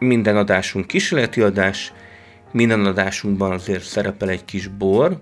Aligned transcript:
minden 0.00 0.36
adásunk 0.36 0.86
kísérleti 0.86 1.40
adás, 1.40 1.92
minden 2.52 2.84
adásunkban 2.84 3.52
azért 3.52 3.82
szerepel 3.82 4.28
egy 4.28 4.44
kis 4.44 4.66
bor, 4.66 5.20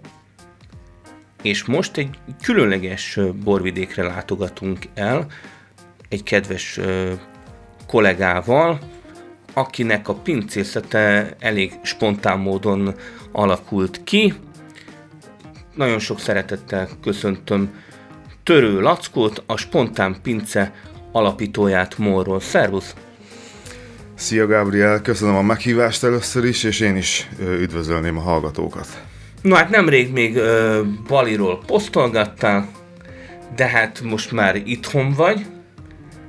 és 1.42 1.64
most 1.64 1.96
egy 1.96 2.18
különleges 2.42 3.18
borvidékre 3.44 4.02
látogatunk 4.02 4.78
el, 4.94 5.26
egy 6.08 6.22
kedves 6.22 6.80
kollégával, 7.86 8.78
akinek 9.52 10.08
a 10.08 10.14
pincészete 10.14 11.34
elég 11.38 11.72
spontán 11.82 12.38
módon 12.38 12.94
alakult 13.32 14.04
ki. 14.04 14.34
Nagyon 15.74 15.98
sok 15.98 16.20
szeretettel 16.20 16.88
köszöntöm 17.02 17.82
Törő 18.42 18.80
Lackót, 18.80 19.42
a 19.46 19.56
Spontán 19.56 20.16
Pince 20.22 20.74
alapítóját 21.12 21.98
Morról. 21.98 22.40
Szervusz! 22.40 22.94
Szia 24.18 24.46
Gabriel, 24.46 25.02
köszönöm 25.02 25.36
a 25.36 25.42
meghívást 25.42 26.04
először 26.04 26.44
is, 26.44 26.64
és 26.64 26.80
én 26.80 26.96
is 26.96 27.28
üdvözölném 27.40 28.16
a 28.16 28.20
hallgatókat. 28.20 29.02
No 29.42 29.54
hát 29.54 29.70
nemrég 29.70 30.12
még 30.12 30.36
uh, 30.36 30.78
Baliról 31.06 31.62
posztolgattál, 31.66 32.68
de 33.56 33.66
hát 33.66 34.00
most 34.00 34.32
már 34.32 34.56
itthon 34.64 35.12
vagy, 35.12 35.46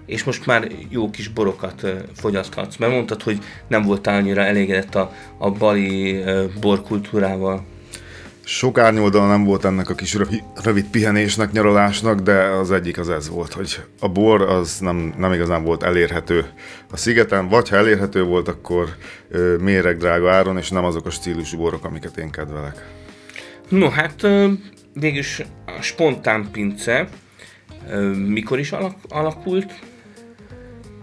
és 0.06 0.24
most 0.24 0.46
már 0.46 0.68
jó 0.90 1.10
kis 1.10 1.28
borokat 1.28 1.84
uh, 1.84 1.90
fogyaszthatsz, 2.16 2.78
mert 2.78 2.92
mondtad, 2.92 3.22
hogy 3.22 3.40
nem 3.68 3.82
voltál 3.82 4.16
annyira 4.16 4.42
elégedett 4.42 4.96
a, 4.96 5.14
a 5.38 5.52
bali 5.52 6.20
uh, 6.22 6.44
borkultúrával. 6.62 7.66
Sok 8.52 8.78
árnyoldal 8.78 9.28
nem 9.28 9.44
volt 9.44 9.66
ennek 9.66 9.90
a 9.90 9.96
kis 9.96 10.18
rövid, 10.64 10.86
pihenésnek, 10.92 11.52
nyaralásnak, 11.52 12.20
de 12.20 12.34
az 12.34 12.72
egyik 12.72 12.98
az 12.98 13.10
ez 13.10 13.30
volt, 13.30 13.54
hogy 13.54 13.84
a 14.00 14.08
bor 14.08 14.42
az 14.42 14.80
nem, 14.80 15.14
nem 15.18 15.34
igazán 15.34 15.64
volt 15.64 15.84
elérhető 15.84 16.46
a 16.92 16.98
szigeten, 16.98 17.48
vagy 17.48 17.70
ha 17.70 17.76
elérhető 17.76 18.24
volt, 18.24 18.48
akkor 18.48 18.90
ö, 19.30 19.56
méreg 19.58 19.98
drága 19.98 20.32
áron, 20.32 20.58
és 20.58 20.70
nem 20.70 20.84
azok 20.84 21.06
a 21.06 21.10
stílusú 21.10 21.58
borok, 21.58 21.86
amiket 21.86 22.18
én 22.18 22.30
kedvelek. 22.30 22.88
No 23.68 23.90
hát 23.90 24.28
végülis 24.94 25.42
a 25.66 25.82
spontán 25.82 26.50
pince 26.52 27.10
mikor 28.28 28.60
is 28.60 28.72
alak, 28.72 28.96
alakult? 29.10 29.74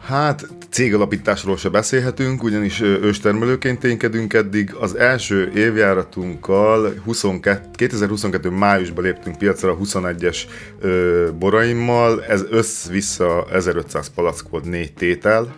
Hát 0.07 0.47
cégalapításról 0.71 1.57
se 1.57 1.69
beszélhetünk, 1.69 2.43
ugyanis 2.43 2.81
őstermelőként 2.81 3.79
ténykedünk 3.79 4.33
eddig. 4.33 4.75
Az 4.75 4.97
első 4.97 5.53
évjáratunkkal 5.55 6.95
22, 7.05 7.61
2022. 7.73 8.51
májusban 8.51 9.05
léptünk 9.05 9.39
piacra 9.39 9.71
a 9.71 9.77
21-es 9.77 10.39
ö, 10.81 11.29
boraimmal, 11.39 12.25
ez 12.25 12.45
össz-vissza 12.51 13.47
1500 13.53 14.09
palack 14.15 14.49
volt 14.49 14.65
négy 14.65 14.93
tétel, 14.93 15.55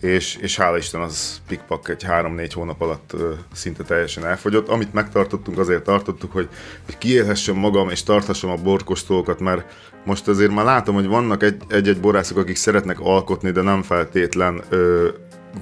és, 0.00 0.36
és 0.36 0.56
hála 0.56 0.76
Isten 0.76 1.00
az 1.00 1.40
pikpak 1.48 1.88
egy 1.88 2.04
3-4 2.08 2.50
hónap 2.54 2.80
alatt 2.80 3.12
ö, 3.12 3.32
szinte 3.52 3.82
teljesen 3.82 4.26
elfogyott. 4.26 4.68
Amit 4.68 4.92
megtartottunk, 4.92 5.58
azért 5.58 5.82
tartottuk, 5.82 6.32
hogy, 6.32 6.48
hogy 6.84 6.98
kiélhessem 6.98 7.56
magam 7.56 7.88
és 7.88 8.02
tarthassam 8.02 8.50
a 8.50 8.56
borkostolókat, 8.56 9.40
mert 9.40 9.74
most 10.04 10.28
azért 10.28 10.54
már 10.54 10.64
látom, 10.64 10.94
hogy 10.94 11.06
vannak 11.06 11.42
egy-egy 11.68 12.00
borászok, 12.00 12.36
akik 12.36 12.56
szeretnek 12.56 13.00
alkotni, 13.00 13.50
de 13.50 13.62
nem 13.62 13.82
feltétlen 13.82 14.62
ö, 14.68 15.08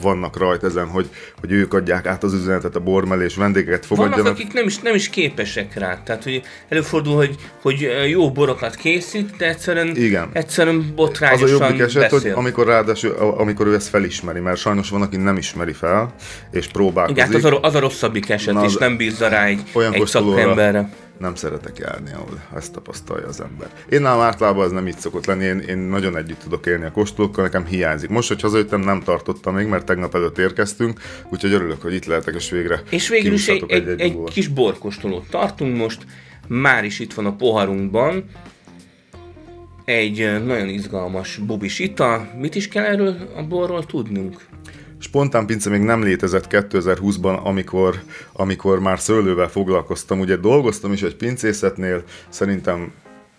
vannak 0.00 0.38
rajta 0.38 0.66
ezen, 0.66 0.88
hogy, 0.88 1.08
hogy 1.40 1.52
ők 1.52 1.74
adják 1.74 2.06
át 2.06 2.22
az 2.22 2.32
üzenetet 2.34 2.76
a 2.76 2.80
bor 2.80 3.04
mellé, 3.04 3.24
és 3.24 3.36
vendégeket 3.36 3.86
fogadjanak. 3.86 4.18
Vannak, 4.22 4.38
akik 4.38 4.52
nem 4.52 4.66
is, 4.66 4.78
nem 4.78 4.94
is 4.94 5.08
képesek 5.08 5.74
rá. 5.74 6.02
Tehát, 6.04 6.22
hogy 6.24 6.42
előfordul, 6.68 7.16
hogy, 7.16 7.36
hogy 7.62 7.88
jó 8.08 8.32
borokat 8.32 8.74
készít, 8.74 9.36
de 9.36 9.48
egyszerűen, 9.48 9.96
Igen. 9.96 10.28
egyszerűen 10.32 10.92
botrányosan 10.94 11.44
Az 11.44 11.60
a 11.60 11.64
jobbik 11.64 11.80
eset, 11.80 12.10
beszél. 12.10 12.18
hogy 12.18 12.30
amikor 12.30 12.66
ráadásul, 12.66 13.10
amikor 13.10 13.66
ő 13.66 13.74
ezt 13.74 13.88
felismeri, 13.88 14.40
mert 14.40 14.58
sajnos 14.58 14.90
van, 14.90 15.02
aki 15.02 15.16
nem 15.16 15.36
ismeri 15.36 15.72
fel, 15.72 16.14
és 16.50 16.66
próbálkozik. 16.66 17.16
Igen, 17.16 17.32
hát 17.32 17.44
az 17.44 17.44
a, 17.44 17.60
az 17.60 17.74
a 17.74 17.78
rosszabbik 17.78 18.28
eset, 18.28 18.54
Na, 18.54 18.64
és 18.64 18.76
nem 18.76 18.96
bízza 18.96 19.28
rá 19.28 19.44
egy, 19.44 19.62
olyan 19.72 19.92
egy 19.92 20.06
szakemberre 20.06 20.88
nem 21.18 21.34
szeretek 21.34 21.78
járni, 21.78 22.12
ahol 22.12 22.42
ezt 22.54 22.72
tapasztalja 22.72 23.26
az 23.26 23.40
ember. 23.40 23.70
Én 23.88 24.00
nálam 24.00 24.20
általában 24.20 24.64
ez 24.64 24.70
nem 24.70 24.86
így 24.86 24.98
szokott 24.98 25.26
lenni, 25.26 25.44
én, 25.44 25.58
én 25.58 25.78
nagyon 25.78 26.16
együtt 26.16 26.38
tudok 26.38 26.66
élni 26.66 26.84
a 26.84 26.90
kóstolókkal, 26.90 27.44
nekem 27.44 27.64
hiányzik. 27.64 28.08
Most, 28.08 28.28
hogy 28.28 28.40
hazajöttem, 28.40 28.80
nem 28.80 29.02
tartottam 29.02 29.54
még, 29.54 29.66
mert 29.66 29.84
tegnap 29.84 30.14
előtt 30.14 30.38
érkeztünk, 30.38 31.00
úgyhogy 31.28 31.52
örülök, 31.52 31.82
hogy 31.82 31.94
itt 31.94 32.04
lehetek, 32.04 32.34
és 32.34 32.50
végre 32.50 32.82
És 32.90 33.08
végül 33.08 33.32
is 33.32 33.48
egy, 33.48 33.64
egy, 33.68 33.88
egy, 33.88 34.00
egy 34.00 34.18
kis 34.24 34.48
borkóstolót 34.48 35.30
tartunk 35.30 35.76
most, 35.76 36.06
már 36.48 36.84
is 36.84 36.98
itt 36.98 37.14
van 37.14 37.26
a 37.26 37.36
poharunkban, 37.36 38.24
egy 39.84 40.44
nagyon 40.44 40.68
izgalmas 40.68 41.36
bubis 41.36 41.78
ital. 41.78 42.30
Mit 42.38 42.54
is 42.54 42.68
kell 42.68 42.84
erről 42.84 43.16
a 43.36 43.42
borról 43.42 43.86
tudnunk? 43.86 44.40
Spontán 44.98 45.46
pince 45.46 45.70
még 45.70 45.80
nem 45.80 46.02
létezett 46.02 46.46
2020-ban, 46.50 47.42
amikor, 47.42 48.02
amikor 48.32 48.80
már 48.80 49.00
szőlővel 49.00 49.48
foglalkoztam. 49.48 50.20
Ugye 50.20 50.36
dolgoztam 50.36 50.92
is 50.92 51.02
egy 51.02 51.16
pincészetnél, 51.16 52.02
szerintem 52.28 52.92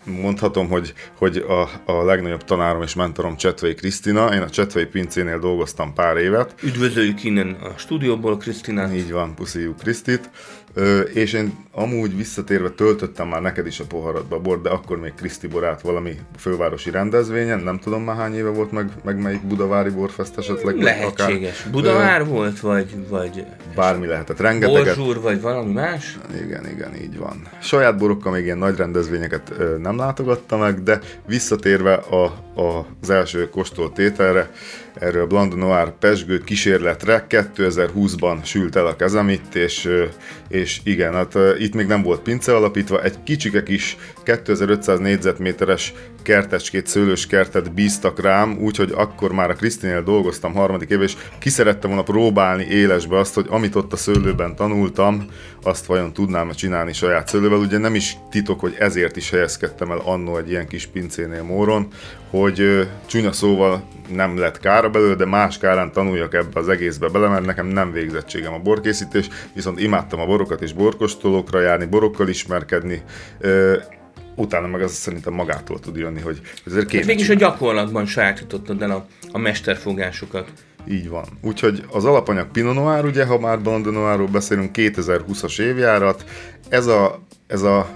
mondhatom, 0.04 0.68
hogy, 0.68 0.94
hogy 1.18 1.36
a, 1.36 1.92
a 1.92 2.04
legnagyobb 2.04 2.44
tanárom 2.44 2.82
és 2.82 2.94
mentorom 2.94 3.36
Csetvei 3.36 3.74
Krisztina. 3.74 4.34
Én 4.34 4.42
a 4.42 4.50
Csetvei 4.50 4.84
pincénél 4.84 5.38
dolgoztam 5.38 5.92
pár 5.94 6.16
évet. 6.16 6.54
Üdvözöljük 6.62 7.24
innen 7.24 7.50
a 7.50 7.78
stúdióból 7.78 8.36
Krisztinát. 8.36 8.94
Így 8.94 9.12
van, 9.12 9.34
puszíjuk 9.34 9.76
Krisztit. 9.76 10.30
Ö, 10.78 11.00
és 11.00 11.32
én 11.32 11.52
amúgy 11.72 12.16
visszatérve 12.16 12.70
töltöttem 12.70 13.28
már 13.28 13.42
neked 13.42 13.66
is 13.66 13.80
a 13.80 13.84
poharadba 13.84 14.38
bort, 14.38 14.62
de 14.62 14.68
akkor 14.68 15.00
még 15.00 15.14
Kriszti 15.14 15.46
borát 15.46 15.80
valami 15.80 16.18
fővárosi 16.36 16.90
rendezvényen, 16.90 17.60
nem 17.60 17.78
tudom 17.78 18.02
már 18.02 18.16
hány 18.16 18.34
éve 18.34 18.48
volt 18.48 18.72
meg, 18.72 18.90
meg 19.04 19.22
melyik 19.22 19.42
budavári 19.42 19.90
borfest 19.90 20.38
esetleg. 20.38 20.82
Lehetséges. 20.82 21.60
Akár, 21.60 21.72
Budavár 21.72 22.20
ö, 22.20 22.24
volt, 22.24 22.60
vagy, 22.60 22.94
vagy... 23.08 23.44
Bármi 23.74 24.06
lehetett, 24.06 24.40
rengeteget. 24.40 24.96
Borzsúr, 24.96 25.20
vagy 25.20 25.40
valami 25.40 25.72
más? 25.72 26.18
Igen, 26.44 26.68
igen, 26.68 26.94
így 27.02 27.18
van. 27.18 27.48
Saját 27.62 27.98
borokkal 27.98 28.32
még 28.32 28.44
ilyen 28.44 28.58
nagy 28.58 28.76
rendezvényeket 28.76 29.52
ö, 29.58 29.76
nem 29.78 29.96
látogattam 29.96 30.60
meg, 30.60 30.82
de 30.82 31.00
visszatérve 31.26 31.94
a, 31.94 32.24
a, 32.60 32.86
az 33.02 33.10
első 33.10 33.48
kóstolt 33.50 33.92
tételre, 33.92 34.50
erről 34.94 35.26
Blanc 35.26 35.54
Noir 35.54 35.92
pesgő 35.98 36.38
kísérletre 36.38 37.26
2020-ban 37.28 38.44
sült 38.44 38.76
el 38.76 38.86
a 38.86 38.96
kezem 38.96 39.28
itt, 39.28 39.54
és, 39.54 39.88
és 40.48 40.80
igen, 40.84 41.12
hát 41.12 41.34
itt 41.58 41.74
még 41.74 41.86
nem 41.86 42.02
volt 42.02 42.20
pince 42.20 42.54
alapítva, 42.54 43.02
egy 43.02 43.22
kicsike 43.22 43.62
kis 43.62 43.96
2500 44.24 44.98
négyzetméteres 44.98 45.94
kertecskét, 46.22 46.86
szőlős 46.86 47.26
kertet 47.26 47.72
bíztak 47.72 48.20
rám, 48.20 48.58
úgyhogy 48.60 48.92
akkor 48.94 49.32
már 49.32 49.50
a 49.50 49.54
Krisztinél 49.54 50.02
dolgoztam 50.02 50.54
harmadik 50.54 50.90
év, 50.90 51.02
és 51.02 51.16
ki 51.38 51.50
volna 51.80 52.02
próbálni 52.02 52.64
élesbe 52.64 53.18
azt, 53.18 53.34
hogy 53.34 53.46
amit 53.48 53.74
ott 53.74 53.92
a 53.92 53.96
szőlőben 53.96 54.56
tanultam, 54.56 55.26
azt 55.62 55.86
vajon 55.86 56.12
tudnám 56.12 56.50
csinálni 56.50 56.92
saját 56.92 57.28
szőlővel. 57.28 57.58
Ugye 57.58 57.78
nem 57.78 57.94
is 57.94 58.16
titok, 58.30 58.60
hogy 58.60 58.76
ezért 58.78 59.16
is 59.16 59.30
helyezkedtem 59.30 59.90
el 59.90 60.00
annó 60.04 60.36
egy 60.36 60.50
ilyen 60.50 60.68
kis 60.68 60.86
pincénél 60.86 61.42
Móron, 61.42 61.88
hogy 62.30 62.88
csúnya 63.06 63.32
szóval 63.32 63.82
nem 64.08 64.38
lett 64.38 64.60
kára 64.60 64.90
belőle, 64.90 65.14
de 65.14 65.24
más 65.24 65.58
kárán 65.58 65.92
tanuljak 65.92 66.34
ebbe 66.34 66.60
az 66.60 66.68
egészbe 66.68 67.08
bele, 67.08 67.28
mert 67.28 67.46
nekem 67.46 67.66
nem 67.66 67.92
végzettségem 67.92 68.52
a 68.52 68.58
borkészítés, 68.58 69.28
viszont 69.54 69.80
imádtam 69.80 70.20
a 70.20 70.26
borokat 70.26 70.62
és 70.62 70.72
borkostolókra 70.72 71.60
járni, 71.60 71.86
borokkal 71.86 72.28
ismerkedni, 72.28 73.02
utána 74.34 74.66
meg 74.66 74.82
az 74.82 74.92
szerintem 74.92 75.32
magától 75.32 75.80
tud 75.80 75.96
jönni, 75.96 76.20
hogy 76.20 76.40
ezért 76.66 76.86
kéne 76.86 77.02
hát 77.02 77.10
Mégis 77.10 77.28
a 77.28 77.34
gyakorlatban 77.34 78.06
sajátítottad 78.06 78.82
el 78.82 78.90
a, 78.90 79.06
a 79.32 79.38
mesterfogásokat. 79.38 80.52
Így 80.88 81.08
van. 81.08 81.24
Úgyhogy 81.42 81.84
az 81.90 82.04
alapanyag 82.04 82.50
Pinot 82.50 82.74
Noir, 82.74 83.04
ugye, 83.04 83.24
ha 83.24 83.38
már 83.38 83.60
Blanc 83.60 83.84
de 83.84 83.90
Noirról 83.90 84.26
beszélünk, 84.26 84.70
2020-as 84.74 85.60
évjárat. 85.60 86.24
Ez 86.68 86.86
a, 86.86 87.22
ez 87.46 87.62
a 87.62 87.88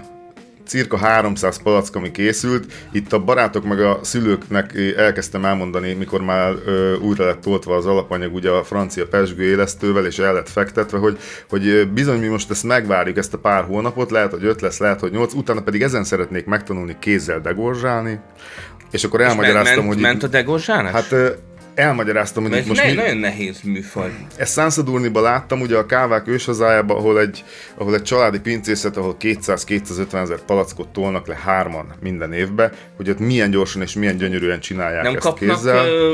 cirka 0.65 0.97
300 0.97 1.61
palack, 1.61 1.95
ami 1.95 2.11
készült. 2.11 2.73
Itt 2.91 3.13
a 3.13 3.19
barátok 3.19 3.63
meg 3.63 3.79
a 3.79 3.99
szülőknek 4.01 4.77
elkezdtem 4.97 5.45
elmondani, 5.45 5.93
mikor 5.93 6.21
már 6.21 6.53
ö, 6.65 6.95
újra 6.95 7.25
lett 7.25 7.41
toltva 7.41 7.75
az 7.75 7.85
alapanyag 7.85 8.33
ugye 8.33 8.49
a 8.49 8.63
francia 8.63 9.07
pesgő 9.07 9.43
élesztővel, 9.43 10.05
és 10.05 10.19
el 10.19 10.33
lett 10.33 10.49
fektetve, 10.49 10.97
hogy, 10.97 11.17
hogy 11.49 11.89
bizony 11.93 12.19
mi 12.19 12.27
most 12.27 12.51
ezt 12.51 12.63
megvárjuk, 12.63 13.17
ezt 13.17 13.33
a 13.33 13.37
pár 13.37 13.63
hónapot, 13.63 14.11
lehet, 14.11 14.31
hogy 14.31 14.43
5 14.43 14.61
lesz, 14.61 14.79
lehet, 14.79 14.99
hogy 14.99 15.11
8, 15.11 15.33
utána 15.33 15.61
pedig 15.61 15.81
ezen 15.81 16.03
szeretnék 16.03 16.45
megtanulni 16.45 16.95
kézzel 16.99 17.39
degorzsálni. 17.41 18.19
És 18.91 19.03
akkor 19.03 19.21
elmagyaráztam, 19.21 19.83
ment, 19.83 19.93
hogy... 19.93 20.01
Ment 20.01 20.23
a 20.23 20.27
degorzsálás? 20.27 20.91
Hát 20.91 21.37
elmagyaráztam, 21.75 22.43
hogy 22.43 22.57
itt 22.57 22.67
most 22.67 22.83
ne, 22.83 22.89
mi... 22.89 22.95
nagyon 22.95 23.17
nehéz 23.17 23.61
műfaj. 23.61 24.11
Ezt 24.35 24.53
Sansadurniba 24.53 25.21
láttam, 25.21 25.61
ugye 25.61 25.77
a 25.77 25.85
kávák 25.85 26.27
őshazájában, 26.27 26.97
ahol 26.97 27.19
egy, 27.19 27.43
ahol 27.75 27.93
egy 27.95 28.01
családi 28.03 28.39
pincészet, 28.39 28.97
ahol 28.97 29.15
200-250 29.19 30.13
ezer 30.13 30.39
palackot 30.39 30.87
tolnak 30.87 31.27
le 31.27 31.35
hárman 31.43 31.85
minden 32.01 32.33
évbe, 32.33 32.71
hogy 32.95 33.09
ott 33.09 33.19
milyen 33.19 33.51
gyorsan 33.51 33.81
és 33.81 33.93
milyen 33.93 34.17
gyönyörűen 34.17 34.59
csinálják 34.59 35.03
Nem 35.03 35.15
ezt 35.15 35.23
kapnak 35.23 35.49
kézzel. 35.49 35.85
ö, 35.85 36.13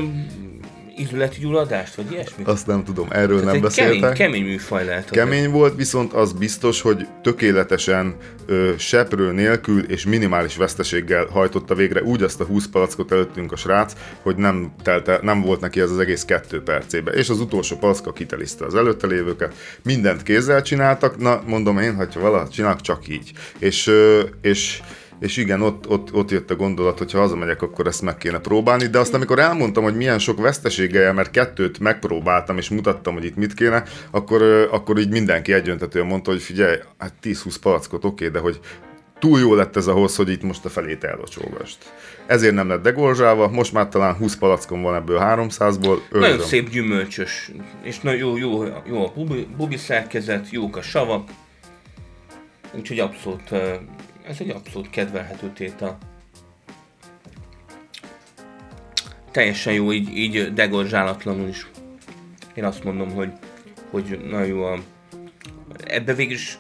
ízleti 1.00 1.40
gyulladást, 1.40 1.96
vagy 1.96 2.12
ilyesmi? 2.12 2.44
Azt 2.44 2.68
nem 2.68 2.84
tudom, 2.84 3.08
erről 3.12 3.38
Ez 3.38 3.44
nem 3.44 3.62
beszéltek. 3.62 4.00
kemény, 4.00 4.14
kemény 4.14 4.44
műfaj 4.44 4.86
lehet. 4.86 5.10
Kemény 5.10 5.50
volt, 5.50 5.76
viszont 5.76 6.14
az 6.14 6.34
biztos, 6.34 6.82
hogy 6.82 7.08
tökéletesen 7.22 8.16
ö, 8.46 8.72
seprő 8.78 9.32
nélkül 9.32 9.84
és 9.84 10.06
minimális 10.06 10.56
veszteséggel 10.56 11.26
hajtotta 11.26 11.76
végre 11.76 12.02
úgy 12.04 12.24
azt 12.24 12.42
a 12.42 12.44
20 12.44 12.68
palackot 12.68 13.12
előttünk 13.12 13.52
a 13.52 13.56
srác, 13.56 13.94
hogy 14.22 14.36
nem, 14.36 14.74
telte, 14.84 15.20
nem 15.22 15.42
volt 15.42 15.60
neki 15.60 15.80
ez 15.80 15.92
az 15.92 16.00
egész 16.00 16.24
kettő 16.26 16.62
percébe. 16.64 17.12
És 17.12 17.30
az 17.30 17.40
utolsó 17.40 17.76
palacka 17.78 18.14
kiteliszte 18.14 18.66
az 18.66 18.76
előtte 18.76 19.08
lévőket. 19.08 19.54
Mindent 19.84 20.24
kézzel 20.24 20.62
csináltak, 20.62 21.18
na 21.18 21.42
mondom 21.46 21.78
én, 21.78 21.96
hogyha 21.96 22.20
valaha 22.20 22.48
csinálok, 22.48 22.82
csak 22.82 23.08
így. 23.08 23.32
És, 23.60 23.88
ö, 23.88 24.22
és 24.42 24.80
és 25.20 25.38
igen, 25.38 25.62
ott, 25.62 25.90
ott, 25.90 26.14
ott 26.14 26.32
jött 26.32 26.52
a 26.52 26.56
gondolat, 26.56 26.98
hogy 26.98 27.12
ha 27.12 27.20
hazamegyek, 27.20 27.62
akkor 27.62 27.88
ezt 27.88 28.02
meg 28.02 28.18
kéne 28.18 28.40
próbálni, 28.40 28.88
de 28.88 29.00
azt 29.00 29.14
amikor 29.14 29.40
elmondtam, 29.40 29.84
hogy 29.84 29.96
milyen 29.96 30.20
sok 30.20 30.40
veszteséggel 30.40 31.14
mert 31.14 31.32
kettőt 31.32 31.80
megpróbáltam, 31.80 32.58
és 32.58 32.70
mutattam, 32.70 33.14
hogy 33.14 33.26
itt 33.26 33.36
mit 33.36 33.54
kéne, 33.54 33.84
akkor, 34.12 34.42
akkor 34.72 34.98
így 35.00 35.10
mindenki 35.10 35.54
egyöntetően 35.54 36.06
mondta, 36.06 36.32
hogy 36.32 36.42
figyelj, 36.42 36.78
hát 36.98 37.14
10-20 37.24 37.56
palackot 37.62 38.06
oké, 38.06 38.28
de 38.28 38.40
hogy 38.40 38.60
túl 39.20 39.40
jó 39.40 39.54
lett 39.54 39.76
ez 39.76 39.88
ahhoz, 39.88 40.16
hogy 40.16 40.30
itt 40.30 40.44
most 40.44 40.66
a 40.66 40.70
felét 40.70 41.04
ellocsógast. 41.04 41.78
Ezért 42.26 42.54
nem 42.54 42.68
lett 42.68 42.82
degorzsálva, 42.82 43.48
most 43.48 43.74
már 43.74 43.90
talán 43.90 44.16
20 44.16 44.36
palackon 44.36 44.82
van 44.82 44.96
ebből 44.96 45.20
300-ból. 45.22 45.98
Nagyon 46.12 46.30
Őrzöm. 46.30 46.48
szép 46.48 46.70
gyümölcsös, 46.70 47.52
és 47.84 48.00
nagyon 48.00 48.38
jó, 48.38 48.38
jó, 48.38 48.64
jó 48.88 49.06
a 49.06 49.12
bubi, 49.16 49.48
bubi 49.58 49.78
szerkezet, 49.78 50.50
jók 50.50 50.78
a 50.78 50.82
savak, 50.82 51.30
úgyhogy 52.74 53.00
abszolút, 53.00 53.52
ez 54.30 54.36
egy 54.40 54.50
abszolút 54.50 54.90
kedvelhető 54.90 55.52
tétel. 55.54 55.98
Teljesen 59.32 59.74
jó, 59.74 59.94
így, 59.94 60.18
így 60.18 60.54
degorzsálatlanul 60.54 61.48
is. 61.48 61.68
Én 62.54 62.64
azt 62.64 62.84
mondom, 62.84 63.12
hogy, 63.12 63.32
hogy 63.92 64.20
nagyon 64.30 64.48
jó 64.48 64.64
a... 64.64 64.80
Ebbe 65.86 66.14
végül 66.14 66.34
is 66.34 66.60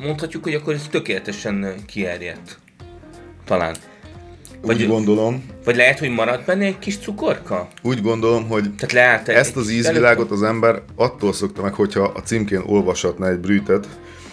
mondhatjuk, 0.00 0.42
hogy 0.42 0.54
akkor 0.54 0.74
ez 0.74 0.88
tökéletesen 0.90 1.74
kierjedt. 1.86 2.58
Talán. 3.44 3.74
Úgy 4.60 4.66
Vagy, 4.66 4.86
gondolom, 4.86 5.44
vagy 5.64 5.76
lehet, 5.76 5.98
hogy 5.98 6.10
marad 6.10 6.44
benne 6.44 6.64
egy 6.64 6.78
kis 6.78 6.98
cukorka? 6.98 7.68
úgy 7.82 8.02
gondolom, 8.02 8.48
hogy 8.48 8.74
Tehát 8.74 8.92
leállt 8.92 9.28
Ezt 9.28 9.56
az 9.56 9.70
ízvilágot 9.70 10.30
az 10.30 10.42
ember 10.42 10.82
attól 10.94 11.32
szokta 11.32 11.62
meg, 11.62 11.74
hogyha 11.74 12.02
a 12.02 12.20
címkén 12.20 12.62
olvashatna 12.66 13.28
egy 13.28 13.38
brütet, 13.38 13.88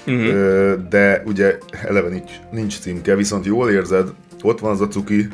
Ö, 0.06 0.76
de 0.90 1.24
ugye 1.26 1.58
eleve 1.84 2.10
nincs, 2.10 2.32
nincs 2.52 2.80
címke, 2.80 3.16
viszont 3.16 3.46
jól 3.46 3.70
érzed, 3.70 4.08
ott 4.42 4.60
van 4.60 4.72
az 4.72 4.82
a 4.82 4.88
cuki, 4.88 5.28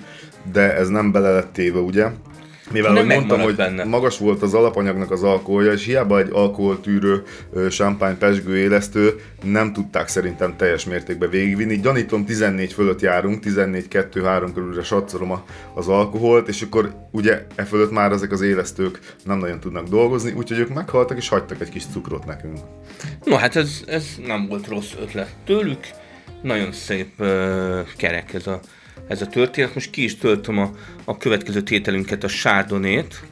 de 0.51 0.75
ez 0.75 0.87
nem 0.87 1.11
bele 1.11 1.31
lett 1.31 1.53
téve, 1.53 1.79
ugye? 1.79 2.07
Mivel, 2.71 2.93
Nem 2.93 3.05
mondtam, 3.05 3.39
hogy 3.39 3.55
benne. 3.55 3.83
magas 3.83 4.17
volt 4.17 4.41
az 4.41 4.53
alapanyagnak 4.53 5.11
az 5.11 5.23
alkoholja, 5.23 5.71
és 5.71 5.85
hiába 5.85 6.19
egy 6.19 6.29
alkoholtűrő 6.31 7.23
champagne 7.69 8.17
pesgő 8.17 8.57
élesztő, 8.57 9.21
nem 9.43 9.73
tudták 9.73 10.07
szerintem 10.07 10.55
teljes 10.55 10.85
mértékben 10.85 11.29
végigvinni. 11.29 11.79
Gyanítom 11.79 12.25
14 12.25 12.73
fölött 12.73 13.01
járunk, 13.01 13.43
14-2-3 13.45 14.49
körülre 14.53 14.83
satszolom 14.83 15.41
az 15.73 15.87
alkoholt, 15.87 16.47
és 16.47 16.61
akkor 16.61 16.95
ugye 17.11 17.45
e 17.55 17.63
fölött 17.63 17.91
már 17.91 18.11
ezek 18.11 18.31
az 18.31 18.41
élesztők 18.41 18.99
nem 19.25 19.37
nagyon 19.37 19.59
tudnak 19.59 19.87
dolgozni, 19.87 20.31
úgyhogy 20.31 20.59
ők 20.59 20.73
meghaltak 20.73 21.17
és 21.17 21.29
hagytak 21.29 21.61
egy 21.61 21.69
kis 21.69 21.83
cukrot 21.93 22.25
nekünk. 22.25 22.57
No, 23.23 23.35
hát 23.35 23.55
ez, 23.55 23.83
ez 23.87 24.05
nem 24.25 24.47
volt 24.47 24.67
rossz 24.67 24.91
ötlet 25.01 25.35
tőlük. 25.45 25.79
Nagyon 26.41 26.71
szép 26.71 27.11
uh, 27.19 27.27
kerek 27.97 28.33
ez 28.33 28.47
a, 28.47 28.59
ez 29.07 29.21
a 29.21 29.27
történet. 29.27 29.73
Most 29.73 29.89
ki 29.89 30.03
is 30.03 30.17
töltöm 30.17 30.57
a, 30.57 30.71
a 31.05 31.17
következő 31.17 31.61
tételünket, 31.61 32.23
a 32.23 32.27
sárdonét. 32.27 33.23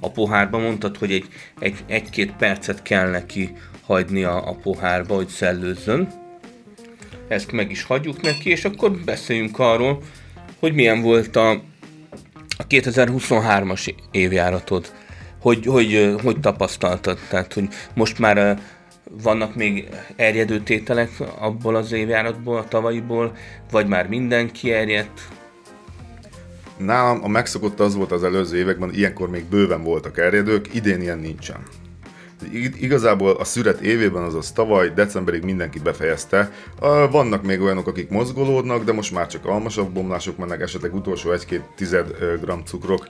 A 0.00 0.10
pohárba 0.10 0.58
mondtad, 0.58 0.96
hogy 0.96 1.12
egy, 1.12 1.26
egy, 1.58 1.76
egy-két 1.86 2.32
percet 2.32 2.82
kell 2.82 3.10
neki 3.10 3.52
hagyni 3.82 4.22
a, 4.22 4.48
a 4.48 4.54
pohárba, 4.54 5.14
hogy 5.14 5.28
szellőzzön. 5.28 6.08
Ezt 7.28 7.52
meg 7.52 7.70
is 7.70 7.82
hagyjuk 7.82 8.20
neki, 8.20 8.50
és 8.50 8.64
akkor 8.64 8.90
beszéljünk 9.04 9.58
arról, 9.58 10.02
hogy 10.58 10.74
milyen 10.74 11.02
volt 11.02 11.36
a, 11.36 11.50
a 12.56 12.66
2023-as 12.68 13.94
évjáratod. 14.10 14.92
Hogy, 15.40 15.66
hogy, 15.66 16.14
hogy 16.22 16.40
tapasztaltad? 16.40 17.18
Tehát, 17.28 17.52
hogy 17.52 17.68
most 17.94 18.18
már 18.18 18.60
vannak 19.22 19.54
még 19.54 19.88
erjedő 20.16 20.60
tételek 20.60 21.10
abból 21.38 21.76
az 21.76 21.92
évjáratból, 21.92 22.56
a 22.56 22.68
tavalyiból, 22.68 23.36
vagy 23.70 23.86
már 23.86 24.08
minden 24.08 24.50
kierjedt? 24.52 25.20
Nálam 26.76 27.24
a 27.24 27.28
megszokott 27.28 27.80
az 27.80 27.94
volt 27.94 28.12
az 28.12 28.24
előző 28.24 28.56
években, 28.56 28.94
ilyenkor 28.94 29.30
még 29.30 29.44
bőven 29.44 29.82
voltak 29.82 30.18
erjedők, 30.18 30.74
idén 30.74 31.00
ilyen 31.00 31.18
nincsen. 31.18 31.62
Ig- 32.52 32.82
Igazából 32.82 33.30
a 33.30 33.44
szüret 33.44 33.80
évében, 33.80 34.22
azaz 34.22 34.52
tavaly, 34.52 34.92
decemberig 34.94 35.42
mindenki 35.42 35.78
befejezte. 35.78 36.52
Vannak 37.10 37.42
még 37.42 37.60
olyanok, 37.60 37.86
akik 37.86 38.10
mozgolódnak, 38.10 38.84
de 38.84 38.92
most 38.92 39.12
már 39.12 39.26
csak 39.26 39.46
almasabb 39.46 39.90
bomlások 39.90 40.36
mennek, 40.36 40.60
esetleg 40.60 40.94
utolsó 40.94 41.32
egy-két 41.32 41.62
tized 41.76 42.14
ö, 42.20 42.34
gram 42.40 42.62
cukrok, 42.64 43.08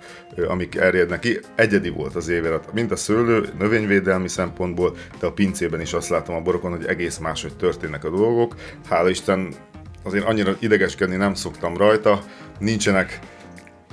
amik 0.48 0.75
erjednek 0.76 1.19
ki. 1.19 1.40
Egyedi 1.54 1.88
volt 1.88 2.14
az 2.14 2.28
évélet, 2.28 2.72
mint 2.72 2.92
a 2.92 2.96
szőlő, 2.96 3.48
növényvédelmi 3.58 4.28
szempontból, 4.28 4.96
de 5.20 5.26
a 5.26 5.32
pincében 5.32 5.80
is 5.80 5.92
azt 5.92 6.08
látom 6.08 6.34
a 6.34 6.40
borokon, 6.40 6.70
hogy 6.70 6.86
egész 6.86 7.19
máshogy 7.19 7.56
történnek 7.56 8.04
a 8.04 8.10
dolgok. 8.10 8.54
Hála 8.88 9.08
Isten, 9.08 9.54
azért 10.02 10.25
annyira 10.25 10.56
idegeskedni 10.58 11.16
nem 11.16 11.34
szoktam 11.34 11.76
rajta, 11.76 12.22
nincsenek 12.58 13.19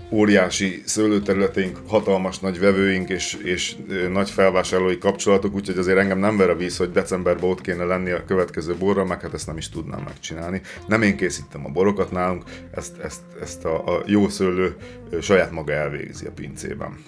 óriási 0.09 0.81
szőlőterületeink, 0.85 1.79
hatalmas 1.87 2.39
nagy 2.39 2.59
vevőink 2.59 3.09
és, 3.09 3.37
és 3.43 3.75
nagy 4.11 4.29
felvásárlói 4.29 4.97
kapcsolatok, 4.97 5.55
úgyhogy 5.55 5.77
azért 5.77 5.97
engem 5.97 6.19
nem 6.19 6.37
ver 6.37 6.49
a 6.49 6.55
víz, 6.55 6.77
hogy 6.77 6.91
decemberben 6.91 7.49
ott 7.49 7.61
kéne 7.61 7.83
lenni 7.83 8.11
a 8.11 8.25
következő 8.25 8.75
borra, 8.75 9.05
meg 9.05 9.21
hát 9.21 9.33
ezt 9.33 9.47
nem 9.47 9.57
is 9.57 9.69
tudnám 9.69 10.01
megcsinálni. 10.01 10.61
Nem 10.87 11.01
én 11.01 11.17
készítem 11.17 11.65
a 11.65 11.69
borokat 11.69 12.11
nálunk, 12.11 12.43
ezt, 12.71 12.97
ezt, 12.97 13.21
ezt 13.41 13.65
a, 13.65 13.95
a 13.97 14.03
jó 14.05 14.29
szőlő 14.29 14.75
saját 15.21 15.51
maga 15.51 15.71
elvégzi 15.71 16.25
a 16.25 16.31
pincében. 16.31 17.03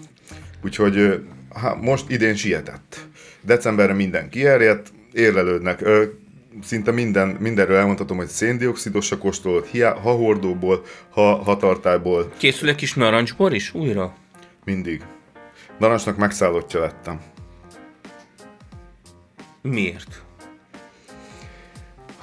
Úgyhogy 0.63 1.19
ha, 1.49 1.75
most 1.75 2.09
idén 2.09 2.35
sietett. 2.35 3.07
Decemberre 3.41 3.93
minden 3.93 4.29
kierjedt, 4.29 4.91
érlelődnek. 5.11 5.85
Szinte 6.63 6.91
minden, 6.91 7.27
mindenről 7.27 7.77
elmondhatom, 7.77 8.17
hogy 8.17 8.27
széndiokszidos 8.27 9.05
se 9.05 9.17
kóstolt, 9.17 9.67
hiá- 9.67 9.97
ha 9.99 10.11
hordóból, 10.11 10.83
ha 11.09 11.35
hatartályból, 11.35 12.31
Készül 12.37 12.69
egy 12.69 12.75
kis 12.75 12.93
narancsbor 12.93 13.53
is 13.53 13.73
újra? 13.73 14.13
mindig. 14.63 15.03
Narancsnak 15.79 16.17
megszállottja 16.17 16.79
lettem. 16.79 17.21
Miért? 19.61 20.21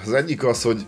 Az 0.04 0.12
egyik 0.12 0.44
az, 0.44 0.62
hogy 0.62 0.82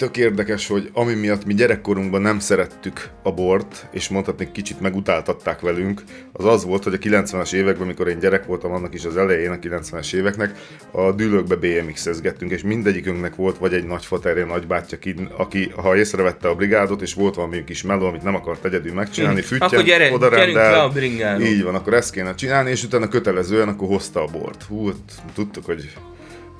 tök 0.00 0.16
érdekes, 0.16 0.66
hogy 0.66 0.90
ami 0.92 1.14
miatt 1.14 1.44
mi 1.44 1.54
gyerekkorunkban 1.54 2.20
nem 2.20 2.38
szerettük 2.38 3.08
a 3.22 3.32
bort, 3.32 3.86
és 3.90 4.08
mondhatni 4.08 4.52
kicsit 4.52 4.80
megutáltatták 4.80 5.60
velünk, 5.60 6.02
az 6.32 6.44
az 6.44 6.64
volt, 6.64 6.84
hogy 6.84 6.94
a 6.94 6.98
90-es 6.98 7.52
években, 7.52 7.86
mikor 7.86 8.08
én 8.08 8.18
gyerek 8.18 8.46
voltam, 8.46 8.72
annak 8.72 8.94
is 8.94 9.04
az 9.04 9.16
elején 9.16 9.50
a 9.50 9.54
90-es 9.54 10.14
éveknek, 10.14 10.58
a 10.90 11.12
dűlőkbe 11.12 11.56
BMX-ezgettünk, 11.56 12.50
és 12.50 12.62
mindegyikünknek 12.62 13.34
volt 13.34 13.58
vagy 13.58 13.74
egy 13.74 13.84
nagyfaterje, 13.84 14.44
nagybátyja, 14.44 14.98
aki, 14.98 15.14
aki, 15.36 15.72
ha 15.76 15.96
észrevette 15.96 16.48
a 16.48 16.54
brigádot, 16.54 17.02
és 17.02 17.14
volt 17.14 17.34
valami 17.34 17.64
kis 17.64 17.82
meló, 17.82 18.06
amit 18.06 18.22
nem 18.22 18.34
akart 18.34 18.64
egyedül 18.64 18.92
megcsinálni, 18.92 19.40
füttyen, 19.42 19.68
Akkor 19.68 19.82
gyere- 19.82 20.12
oda 20.12 20.28
rendel. 20.28 20.74
Így 21.40 21.62
van, 21.62 21.74
akkor 21.74 21.94
ezt 21.94 22.12
kéne 22.12 22.34
csinálni, 22.34 22.70
és 22.70 22.84
utána 22.84 23.08
kötelezően 23.08 23.68
akkor 23.68 23.88
hozta 23.88 24.22
a 24.22 24.26
bort. 24.26 24.62
Hú, 24.62 24.90
tudtuk, 25.34 25.64
hogy 25.64 25.92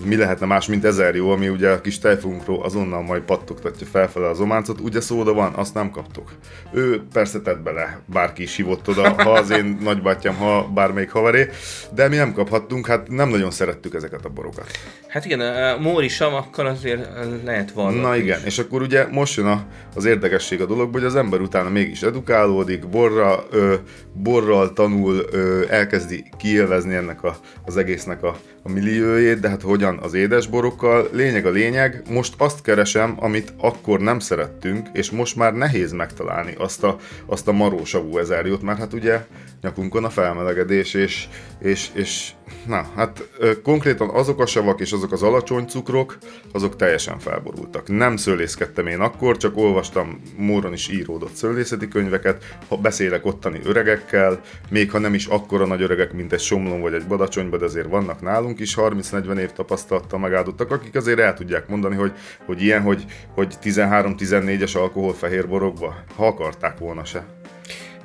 mi 0.04 0.16
lehetne 0.16 0.46
más, 0.46 0.66
mint 0.66 0.84
ezer 0.84 1.14
jó, 1.14 1.30
ami 1.30 1.48
ugye 1.48 1.70
a 1.70 1.80
kis 1.80 1.98
tejfogunkról 1.98 2.62
azonnal 2.62 3.02
majd 3.02 3.22
pattogtatja 3.22 3.86
felfele 3.86 4.28
az 4.28 4.40
ománcot, 4.40 4.80
ugye 4.80 5.00
szóda 5.00 5.32
van, 5.32 5.52
azt 5.54 5.74
nem 5.74 5.90
kaptuk. 5.90 6.32
Ő 6.72 7.02
persze 7.12 7.40
tett 7.40 7.60
bele, 7.60 8.00
bárki 8.06 8.42
is 8.42 8.56
hívott 8.56 8.88
oda, 8.88 9.08
ha 9.22 9.32
az 9.32 9.50
én 9.50 9.78
nagybátyám, 9.82 10.34
ha 10.34 10.68
bármelyik 10.74 11.10
haveré, 11.10 11.48
de 11.94 12.08
mi 12.08 12.16
nem 12.16 12.32
kaphattunk, 12.32 12.86
hát 12.86 13.08
nem 13.08 13.28
nagyon 13.28 13.50
szerettük 13.50 13.94
ezeket 13.94 14.24
a 14.24 14.28
borokat. 14.28 14.66
Hát 15.08 15.24
igen, 15.24 15.80
móri 15.80 16.08
savakkal 16.08 16.66
azért 16.66 17.08
lehet 17.44 17.72
valami. 17.72 17.98
Na 17.98 18.16
igen, 18.16 18.40
és 18.44 18.58
akkor 18.58 18.82
ugye 18.82 19.06
most 19.10 19.36
jön 19.36 19.46
a, 19.46 19.64
az 19.94 20.04
érdekesség 20.04 20.60
a 20.60 20.66
dologban, 20.66 21.00
hogy 21.00 21.10
az 21.10 21.16
ember 21.16 21.40
utána 21.40 21.68
mégis 21.68 22.02
edukálódik, 22.02 22.88
borra, 22.88 23.44
ö, 23.50 23.74
borral 24.12 24.72
tanul, 24.72 25.24
ö, 25.30 25.64
elkezdi 25.68 26.24
kiélvezni 26.36 26.94
ennek 26.94 27.22
a, 27.22 27.36
az 27.64 27.76
egésznek 27.76 28.22
a, 28.22 28.36
a 28.62 28.68
milliójét, 28.68 29.40
de 29.40 29.48
hát 29.48 29.62
hogyan 29.62 29.98
az 29.98 30.14
édesborokkal, 30.14 31.08
lényeg 31.12 31.46
a 31.46 31.50
lényeg, 31.50 32.02
most 32.10 32.34
azt 32.38 32.62
keresem, 32.62 33.16
amit 33.18 33.52
akkor 33.56 34.00
nem 34.00 34.18
szerettünk, 34.18 34.88
és 34.92 35.10
most 35.10 35.36
már 35.36 35.54
nehéz 35.54 35.92
megtalálni 35.92 36.54
azt 36.58 36.84
a, 36.84 36.96
azt 37.26 37.48
a 37.48 37.52
marósavú 37.52 38.18
ezerjót, 38.18 38.62
mert 38.62 38.78
hát 38.78 38.92
ugye 38.92 39.26
nyakunkon 39.60 40.04
a 40.04 40.10
felmelegedés, 40.10 40.94
és, 40.94 41.28
és, 41.58 41.90
és 41.94 42.30
na, 42.66 42.86
hát 42.96 43.28
konkrétan 43.62 44.08
azok 44.08 44.40
a 44.40 44.46
savak 44.46 44.80
és 44.80 44.92
azok 44.92 45.12
az 45.12 45.22
alacsony 45.22 45.66
cukrok, 45.66 46.18
azok 46.52 46.76
teljesen 46.76 47.18
felborultak. 47.18 47.88
Nem 47.88 48.16
szőlészkedtem 48.16 48.86
én 48.86 49.00
akkor, 49.00 49.36
csak 49.36 49.56
olvastam 49.56 50.20
Móron 50.36 50.72
is 50.72 50.88
íródott 50.88 51.34
szőlészeti 51.34 51.88
könyveket, 51.88 52.56
ha 52.68 52.76
beszélek 52.76 53.26
ottani 53.26 53.60
öregekkel, 53.64 54.40
még 54.70 54.90
ha 54.90 54.98
nem 54.98 55.14
is 55.14 55.26
akkora 55.26 55.66
nagy 55.66 55.82
öregek, 55.82 56.12
mint 56.12 56.32
egy 56.32 56.40
somlon 56.40 56.80
vagy 56.80 56.94
egy 56.94 57.06
badacsonyba, 57.06 57.56
de 57.56 57.64
azért 57.64 57.88
vannak 57.88 58.20
nálunk 58.20 58.60
is 58.60 58.74
30-40 58.76 59.38
év 59.38 59.52
tapasztalattal 59.52 60.18
megáldottak, 60.18 60.70
akik 60.70 60.94
azért 60.94 61.18
el 61.18 61.34
tudják 61.34 61.68
mondani, 61.68 61.96
hogy, 61.96 62.12
hogy 62.44 62.62
ilyen, 62.62 62.82
hogy, 62.82 63.04
hogy 63.34 63.54
13-14-es 63.62 64.76
alkohol 64.76 65.14
fehér 65.14 65.48
borokba, 65.48 66.04
ha 66.16 66.26
akarták 66.26 66.78
volna 66.78 67.04
se. 67.04 67.26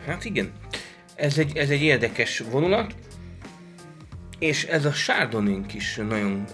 Hát 0.06 0.26
igen, 0.26 0.52
ez 1.16 1.38
egy, 1.38 1.58
ez 1.58 1.70
egy 1.70 1.82
érdekes 1.82 2.44
vonulat, 2.52 2.96
és 4.40 4.64
ez 4.64 4.86
a 4.86 4.92
Sárdonénk 4.92 5.74
is 5.74 5.96
nagyon, 6.10 6.46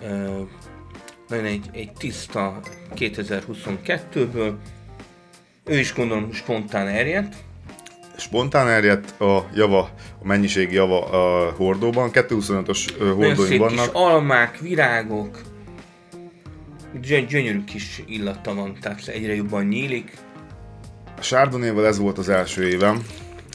nagyon 1.27 1.45
egy, 1.45 1.69
egy 1.71 1.91
tiszta 1.91 2.59
2022-ből. 2.95 4.53
Ő 5.65 5.79
is 5.79 5.93
gondolom 5.93 6.31
spontán 6.33 6.87
erjedt. 6.87 7.35
Spontán 8.17 8.67
erjedt 8.67 9.21
a 9.21 9.49
java, 9.53 9.79
a 10.21 10.25
mennyiségi 10.25 10.75
java 10.75 11.05
a 11.05 11.51
hordóban, 11.51 12.09
225-ös 12.13 12.89
hordóink 12.97 13.57
vannak. 13.57 13.85
Kis 13.85 13.93
almák, 13.93 14.59
virágok, 14.59 15.41
gyönyörű 17.01 17.63
kis 17.63 18.01
illata 18.05 18.53
van, 18.53 18.77
tehát 18.81 19.07
egyre 19.07 19.35
jobban 19.35 19.65
nyílik. 19.65 20.17
A 21.17 21.21
Sárdonéval 21.21 21.85
ez 21.85 21.97
volt 21.97 22.17
az 22.17 22.29
első 22.29 22.67
évem, 22.67 23.05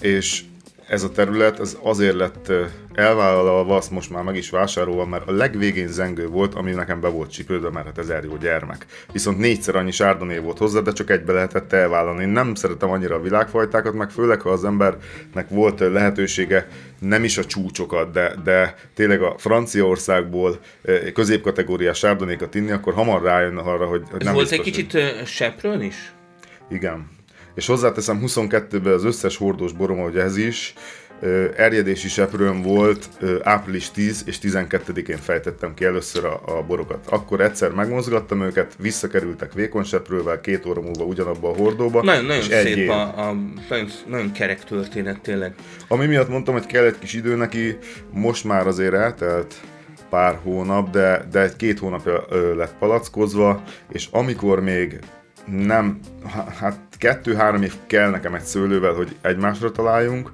és 0.00 0.44
ez 0.88 1.02
a 1.02 1.10
terület 1.10 1.58
az 1.58 1.78
azért 1.82 2.14
lett 2.14 2.52
elvállalva, 2.94 3.76
azt 3.76 3.90
most 3.90 4.10
már 4.10 4.22
meg 4.22 4.36
is 4.36 4.50
vásárolva, 4.50 5.06
mert 5.06 5.28
a 5.28 5.32
legvégén 5.32 5.88
zengő 5.88 6.28
volt, 6.28 6.54
ami 6.54 6.70
nekem 6.70 7.00
be 7.00 7.08
volt 7.08 7.30
csipődve, 7.30 7.70
mert 7.70 7.86
hát 7.86 7.98
ezer 7.98 8.24
jó 8.24 8.36
gyermek. 8.36 8.86
Viszont 9.12 9.38
négyszer 9.38 9.76
annyi 9.76 9.90
sárdoné 9.90 10.38
volt 10.38 10.58
hozzá, 10.58 10.80
de 10.80 10.92
csak 10.92 11.10
egybe 11.10 11.32
lehetett 11.32 11.72
elvállalni. 11.72 12.22
Én 12.22 12.28
nem 12.28 12.54
szeretem 12.54 12.90
annyira 12.90 13.14
a 13.14 13.20
világfajtákat, 13.20 13.94
meg 13.94 14.10
főleg, 14.10 14.40
ha 14.40 14.50
az 14.50 14.64
embernek 14.64 15.48
volt 15.48 15.80
lehetősége 15.80 16.68
nem 16.98 17.24
is 17.24 17.38
a 17.38 17.44
csúcsokat, 17.44 18.12
de, 18.12 18.34
de 18.44 18.74
tényleg 18.94 19.22
a 19.22 19.34
Franciaországból 19.38 20.58
középkategóriás 21.14 21.98
sárdonékat 21.98 22.54
inni, 22.54 22.70
akkor 22.70 22.94
hamar 22.94 23.22
rájön 23.22 23.56
arra, 23.56 23.86
hogy, 23.86 24.02
hogy 24.10 24.24
nem 24.24 24.34
volt 24.34 24.48
biztos, 24.48 24.66
egy 24.66 24.72
kicsit 24.72 24.92
hogy... 24.92 25.26
seprőn 25.26 25.82
is? 25.82 26.12
Igen, 26.70 27.15
és 27.56 27.66
hozzáteszem 27.66 28.22
22-ben 28.26 28.92
az 28.92 29.04
összes 29.04 29.36
hordós 29.36 29.72
borom, 29.72 29.98
hogy 29.98 30.16
ez 30.16 30.36
is, 30.36 30.74
erjedési 31.56 32.08
seprőm 32.08 32.62
volt, 32.62 33.08
április 33.42 33.90
10 33.90 34.22
és 34.26 34.38
12-én 34.42 35.16
fejtettem 35.16 35.74
ki 35.74 35.84
először 35.84 36.24
a, 36.24 36.40
a 36.46 36.62
borokat. 36.62 37.06
Akkor 37.08 37.40
egyszer 37.40 37.70
megmozgattam 37.70 38.42
őket, 38.42 38.76
visszakerültek 38.78 39.52
vékony 39.52 39.84
seprővel, 39.84 40.40
két 40.40 40.66
óra 40.66 40.80
múlva 40.80 41.04
ugyanabba 41.04 41.50
a 41.50 41.54
hordóba. 41.54 42.02
Nagyon, 42.02 42.24
nagyon 42.24 42.42
és 42.42 42.46
szép 42.46 42.76
egy 42.76 42.88
a, 42.88 43.28
a, 43.28 43.36
nagyon, 43.68 43.88
nagyon 44.06 44.32
kerek 44.32 44.64
történet 44.64 45.20
tényleg. 45.20 45.54
Ami 45.88 46.06
miatt 46.06 46.28
mondtam, 46.28 46.54
hogy 46.54 46.66
kell 46.66 46.84
egy 46.84 46.98
kis 46.98 47.12
idő 47.12 47.36
neki, 47.36 47.78
most 48.10 48.44
már 48.44 48.66
azért 48.66 48.94
eltelt 48.94 49.54
pár 50.10 50.38
hónap, 50.42 50.90
de, 50.90 51.26
de 51.30 51.42
egy 51.42 51.56
két 51.56 51.78
hónapja 51.78 52.24
lett 52.56 52.74
palackozva, 52.78 53.62
és 53.92 54.08
amikor 54.10 54.60
még 54.60 54.98
nem, 55.46 55.98
hát 56.58 56.78
kettő-három 56.98 57.62
év 57.62 57.74
kell 57.86 58.10
nekem 58.10 58.34
egy 58.34 58.44
szőlővel, 58.44 58.92
hogy 58.92 59.16
egymásra 59.20 59.72
találjunk, 59.72 60.32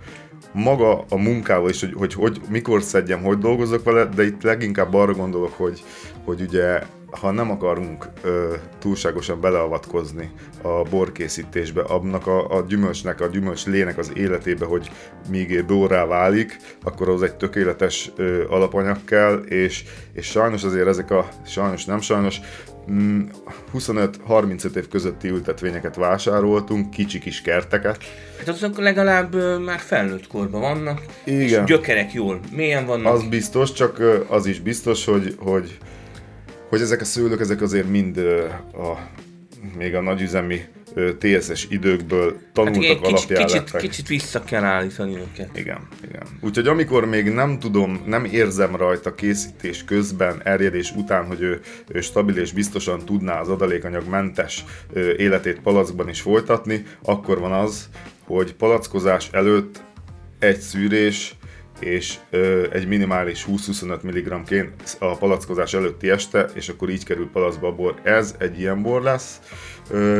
maga 0.52 1.04
a 1.08 1.16
munkával 1.16 1.70
is, 1.70 1.80
hogy, 1.80 1.92
hogy, 1.94 2.14
hogy 2.14 2.40
mikor 2.48 2.82
szedjem, 2.82 3.22
hogy 3.22 3.38
dolgozok 3.38 3.84
vele, 3.84 4.04
de 4.04 4.24
itt 4.24 4.42
leginkább 4.42 4.94
arra 4.94 5.12
gondolok, 5.12 5.52
hogy, 5.56 5.82
hogy 6.24 6.40
ugye 6.40 6.82
ha 7.20 7.30
nem 7.30 7.50
akarunk 7.50 8.08
ö, 8.22 8.54
túlságosan 8.78 9.40
beleavatkozni 9.40 10.30
a 10.62 10.82
borkészítésbe, 10.82 11.82
annak 11.82 12.26
a, 12.26 12.56
a 12.56 12.64
gyümölcsnek, 12.68 13.20
a 13.20 13.26
gyümölcs 13.26 13.66
lének 13.66 13.98
az 13.98 14.12
életébe, 14.14 14.64
hogy 14.64 14.90
míg 15.28 15.64
borrá 15.64 16.04
válik, 16.04 16.56
akkor 16.82 17.08
az 17.08 17.22
egy 17.22 17.34
tökéletes 17.34 18.12
ö, 18.16 18.48
alapanyag 18.48 19.04
kell, 19.04 19.34
és, 19.34 19.84
és 20.12 20.26
sajnos 20.26 20.64
azért 20.64 20.86
ezek 20.86 21.10
a, 21.10 21.28
sajnos 21.46 21.84
nem 21.84 22.00
sajnos, 22.00 22.40
25-35 22.88 24.44
mm, 24.44 24.50
év 24.76 24.88
közötti 24.88 25.28
ültetvényeket 25.28 25.96
vásároltunk, 25.96 26.90
kicsi 26.90 27.18
kis 27.18 27.40
kerteket. 27.40 27.98
Hát 28.38 28.48
azok 28.48 28.78
legalább 28.78 29.60
már 29.64 29.78
felnőtt 29.78 30.26
korban 30.26 30.60
vannak, 30.60 31.02
Igen. 31.24 31.40
és 31.40 31.64
gyökerek 31.64 32.12
jól, 32.12 32.40
mélyen 32.50 32.86
vannak. 32.86 33.12
Az 33.12 33.22
biztos, 33.28 33.72
csak 33.72 34.02
az 34.28 34.46
is 34.46 34.60
biztos, 34.60 35.04
hogy, 35.04 35.34
hogy, 35.38 35.78
hogy 36.72 36.80
ezek 36.80 37.00
a 37.00 37.04
szőlők, 37.04 37.40
ezek 37.40 37.60
azért 37.60 37.88
mind 37.88 38.16
a, 38.72 38.98
még 39.76 39.94
a 39.94 40.00
nagyüzemi 40.00 40.60
TSS 41.18 41.66
időkből 41.68 42.36
tanultak 42.52 42.82
hát 42.82 42.96
igen, 42.96 43.14
kicsit, 43.14 43.36
kicsit, 43.36 43.76
kicsit 43.76 44.08
vissza 44.08 44.42
kell 44.44 44.64
állítani 44.64 45.16
őket. 45.16 45.58
Igen, 45.58 45.88
igen. 46.08 46.22
Úgyhogy 46.40 46.66
amikor 46.66 47.04
még 47.04 47.28
nem 47.28 47.58
tudom, 47.58 48.02
nem 48.06 48.24
érzem 48.24 48.76
rajta 48.76 49.14
készítés 49.14 49.84
közben, 49.84 50.40
erjedés 50.44 50.92
után, 50.96 51.26
hogy 51.26 51.40
ő, 51.40 51.60
ő 51.88 52.00
stabil 52.00 52.36
és 52.36 52.52
biztosan 52.52 53.04
tudná 53.04 53.40
az 53.40 53.48
adalékanyag 53.48 54.08
mentes 54.08 54.64
életét 55.16 55.60
palackban 55.60 56.08
is 56.08 56.20
folytatni, 56.20 56.84
akkor 57.02 57.38
van 57.38 57.52
az, 57.52 57.88
hogy 58.26 58.54
palackozás 58.54 59.28
előtt 59.32 59.82
egy 60.38 60.60
szűrés, 60.60 61.36
és 61.82 62.16
ö, 62.30 62.66
egy 62.72 62.88
minimális 62.88 63.46
20-25 63.48 64.00
mg-ként 64.02 64.96
a 64.98 65.16
palackozás 65.16 65.74
előtti 65.74 66.10
este, 66.10 66.48
és 66.54 66.68
akkor 66.68 66.90
így 66.90 67.04
kerül 67.04 67.28
palacba 67.32 67.66
a 67.66 67.74
bor. 67.74 67.94
Ez 68.02 68.34
egy 68.38 68.58
ilyen 68.58 68.82
bor 68.82 69.02
lesz, 69.02 69.40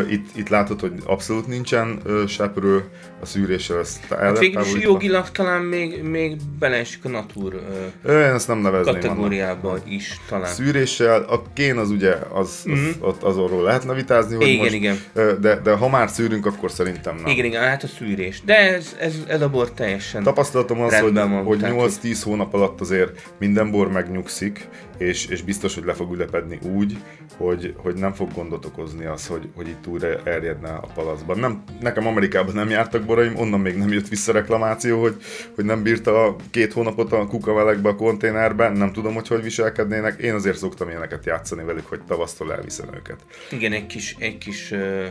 itt, 0.09 0.37
itt 0.37 0.49
látod, 0.49 0.81
hogy 0.81 0.93
abszolút 1.05 1.47
nincsen 1.47 2.03
seprő, 2.29 2.85
a 3.23 3.27
szűréssel 3.27 3.79
ezt 3.79 4.13
el 4.13 4.19
hát 4.19 4.39
végül 4.39 4.61
is 4.61 4.83
jogilag 4.83 5.31
talán 5.31 5.63
még, 5.63 6.03
még 6.03 6.37
beleesik 6.59 7.05
a 7.05 7.09
natur 7.09 7.63
Én 8.09 8.15
ezt 8.15 8.49
nem 8.49 8.59
nevezném 8.59 8.95
kategóriába 8.95 9.71
annak. 9.71 9.91
is 9.91 10.21
talán. 10.29 10.53
Szűréssel, 10.53 11.23
a 11.23 11.43
kén 11.53 11.77
az 11.77 11.91
ugye, 11.91 12.13
az, 12.13 12.63
az, 12.65 12.71
mm-hmm. 12.71 12.91
ott 13.01 13.23
azonról 13.23 13.63
lehetne 13.63 13.95
vitázni, 13.95 14.35
hogy 14.35 14.47
igen, 14.47 14.59
most, 14.59 14.73
igen. 14.73 15.01
De, 15.41 15.61
de 15.61 15.73
ha 15.73 15.89
már 15.89 16.09
szűrünk, 16.09 16.47
akkor 16.47 16.71
szerintem 16.71 17.17
nem. 17.17 17.27
Igen, 17.27 17.45
igen, 17.45 17.63
hát 17.63 17.83
a 17.83 17.87
szűrés. 17.87 18.43
De 18.45 18.57
ez, 18.57 18.97
ez, 19.01 19.15
ez 19.27 19.41
a 19.41 19.49
bor 19.49 19.71
teljesen 19.71 20.23
Tapasztalatom 20.23 20.81
az, 20.81 20.99
hogy, 20.99 21.19
hogy 21.45 21.61
8-10 21.63 22.21
hónap 22.25 22.55
alatt 22.55 22.81
azért 22.81 23.33
minden 23.39 23.71
bor 23.71 23.93
megnyugszik, 23.93 24.69
és, 24.99 25.27
és 25.27 25.43
biztos, 25.43 25.75
hogy 25.75 25.85
le 25.85 25.93
fog 25.93 26.13
ülepedni 26.15 26.59
úgy, 26.75 26.97
hogy, 27.37 27.75
hogy 27.77 27.95
nem 27.95 28.13
fog 28.13 28.33
gondot 28.35 28.65
okozni 28.65 29.05
az, 29.05 29.27
hogy, 29.27 29.49
hogy 29.57 29.62
itt 29.67 29.87
újra 29.87 30.21
erjedne 30.25 30.69
a 30.69 30.87
palaszban. 30.95 31.39
Nem, 31.39 31.63
nekem 31.81 32.07
Amerikában 32.07 32.55
nem 32.55 32.71
jártak 32.71 33.05
boraim, 33.05 33.37
onnan 33.37 33.61
még 33.61 33.77
nem 33.77 33.93
jött 33.93 34.09
vissza 34.09 34.33
reklamáció, 34.33 35.01
hogy, 35.01 35.17
hogy 35.55 35.65
nem 35.65 35.83
bírta 35.83 36.25
a 36.25 36.37
két 36.51 36.73
hónapot 36.73 37.13
a 37.13 37.27
kukavelekbe 37.27 37.89
a 37.89 37.97
konténerben, 37.97 38.73
nem 38.73 38.93
tudom, 38.93 39.15
hogy 39.15 39.29
hogy 39.29 39.43
viselkednének. 39.43 40.21
Én 40.21 40.35
azért 40.35 40.57
szoktam 40.57 40.89
ilyeneket 40.89 41.27
játszani 41.27 41.65
velük, 41.65 41.87
hogy 41.87 42.01
tavasztól 42.03 42.53
elviszem 42.53 42.87
őket. 42.95 43.21
Igen, 43.51 43.73
egy 43.73 43.87
kis, 43.87 44.17
egy 44.19 44.39
kis 44.39 44.71
uh, 44.71 45.07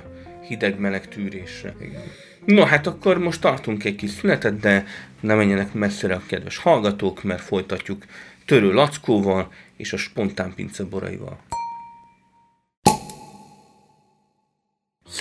hideg-meleg 0.47 1.07
tűrésre. 1.07 1.75
Igen. 1.81 2.01
No, 2.45 2.63
hát 2.63 2.87
akkor 2.87 3.17
most 3.17 3.41
tartunk 3.41 3.83
egy 3.83 3.95
kis 3.95 4.11
szünetet, 4.11 4.59
de 4.59 4.85
ne 5.19 5.33
menjenek 5.33 5.73
messzire 5.73 6.15
a 6.15 6.21
kedves 6.27 6.57
hallgatók, 6.57 7.23
mert 7.23 7.41
folytatjuk 7.41 8.05
Törő 8.45 8.73
Lackóval 8.73 9.51
és 9.77 9.93
a 9.93 9.97
spontán 9.97 10.53
pince 10.55 10.83
boraival. 10.83 11.39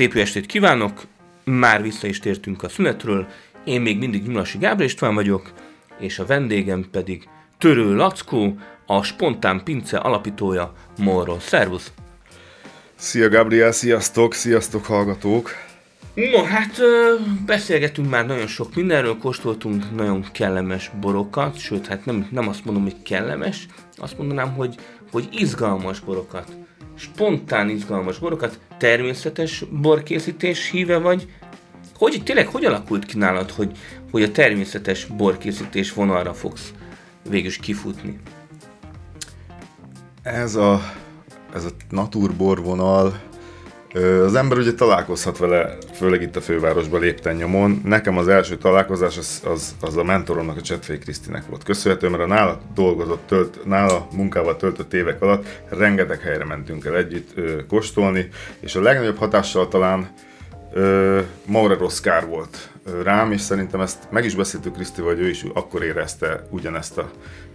Szép 0.00 0.14
estét 0.14 0.46
kívánok! 0.46 1.02
Már 1.44 1.82
vissza 1.82 2.06
is 2.06 2.18
tértünk 2.18 2.62
a 2.62 2.68
szünetről. 2.68 3.26
Én 3.64 3.80
még 3.80 3.98
mindig 3.98 4.26
Nyulasi 4.26 4.58
Gábor 4.58 4.84
István 4.84 5.14
vagyok, 5.14 5.52
és 5.98 6.18
a 6.18 6.26
vendégem 6.26 6.88
pedig 6.90 7.28
Törő 7.58 7.94
Lackó, 7.94 8.58
a 8.86 9.02
Spontán 9.02 9.64
Pince 9.64 9.98
alapítója 9.98 10.72
Morról. 10.98 11.40
Szervusz! 11.40 11.92
Szia 12.94 13.28
Gabriel, 13.28 13.72
sziasztok, 13.72 14.34
sziasztok 14.34 14.84
hallgatók! 14.84 15.50
No, 16.14 16.42
hát 16.42 16.80
beszélgetünk 17.46 18.10
már 18.10 18.26
nagyon 18.26 18.46
sok 18.46 18.74
mindenről, 18.74 19.18
kóstoltunk 19.18 19.96
nagyon 19.96 20.24
kellemes 20.32 20.90
borokat, 21.00 21.58
sőt, 21.58 21.86
hát 21.86 22.04
nem, 22.04 22.28
nem 22.30 22.48
azt 22.48 22.64
mondom, 22.64 22.82
hogy 22.82 23.02
kellemes, 23.02 23.66
azt 23.96 24.18
mondanám, 24.18 24.52
hogy, 24.52 24.74
hogy 25.10 25.28
izgalmas 25.32 26.00
borokat 26.00 26.59
spontán 27.00 27.68
izgalmas 27.68 28.18
borokat, 28.18 28.58
természetes 28.78 29.64
borkészítés 29.70 30.70
híve 30.70 30.98
vagy, 30.98 31.28
hogy 31.94 32.22
tényleg 32.24 32.46
hogy 32.46 32.64
alakult 32.64 33.04
ki 33.04 33.18
nálad, 33.18 33.50
hogy, 33.50 33.78
hogy 34.10 34.22
a 34.22 34.30
természetes 34.30 35.04
borkészítés 35.04 35.92
vonalra 35.92 36.34
fogsz 36.34 36.72
végül 37.28 37.50
kifutni? 37.60 38.18
Ez 40.22 40.54
a, 40.54 40.80
ez 41.54 41.64
a 41.64 41.70
naturborvonal, 41.90 43.20
az 43.94 44.34
ember 44.34 44.58
ugye 44.58 44.74
találkozhat 44.74 45.38
vele, 45.38 45.76
főleg 45.94 46.22
itt 46.22 46.36
a 46.36 46.40
fővárosban 46.40 47.00
lépten 47.00 47.36
nyomon. 47.36 47.80
Nekem 47.84 48.18
az 48.18 48.28
első 48.28 48.56
találkozás 48.56 49.18
az, 49.18 49.42
az, 49.44 49.74
az 49.80 49.96
a 49.96 50.04
mentoromnak, 50.04 50.56
a 50.56 50.60
Csetfé 50.60 50.98
Krisztinek 50.98 51.46
volt 51.46 51.62
köszönhető, 51.62 52.08
mert 52.08 52.22
a 52.22 52.26
nála 52.26 52.60
dolgozott, 52.74 53.26
tölt, 53.26 53.64
nála 53.64 54.08
munkával 54.12 54.56
töltött 54.56 54.94
évek 54.94 55.22
alatt 55.22 55.62
rengeteg 55.68 56.20
helyre 56.20 56.44
mentünk 56.44 56.84
el 56.84 56.96
együtt 56.96 57.30
ö, 57.34 57.66
kóstolni, 57.66 58.28
és 58.60 58.74
a 58.74 58.80
legnagyobb 58.80 59.18
hatással 59.18 59.68
talán 59.68 60.08
ö, 60.72 61.20
Maura 61.46 61.78
Roszkár 61.78 62.26
volt 62.26 62.70
ö, 62.84 63.02
rám, 63.02 63.32
és 63.32 63.40
szerintem 63.40 63.80
ezt 63.80 63.98
meg 64.10 64.24
is 64.24 64.34
beszéltük 64.34 64.74
Kriszti, 64.74 65.00
vagy 65.00 65.20
ő 65.20 65.28
is 65.28 65.44
akkor 65.54 65.82
érezte 65.82 66.46
ugyanezt 66.50 66.98
a, 66.98 67.10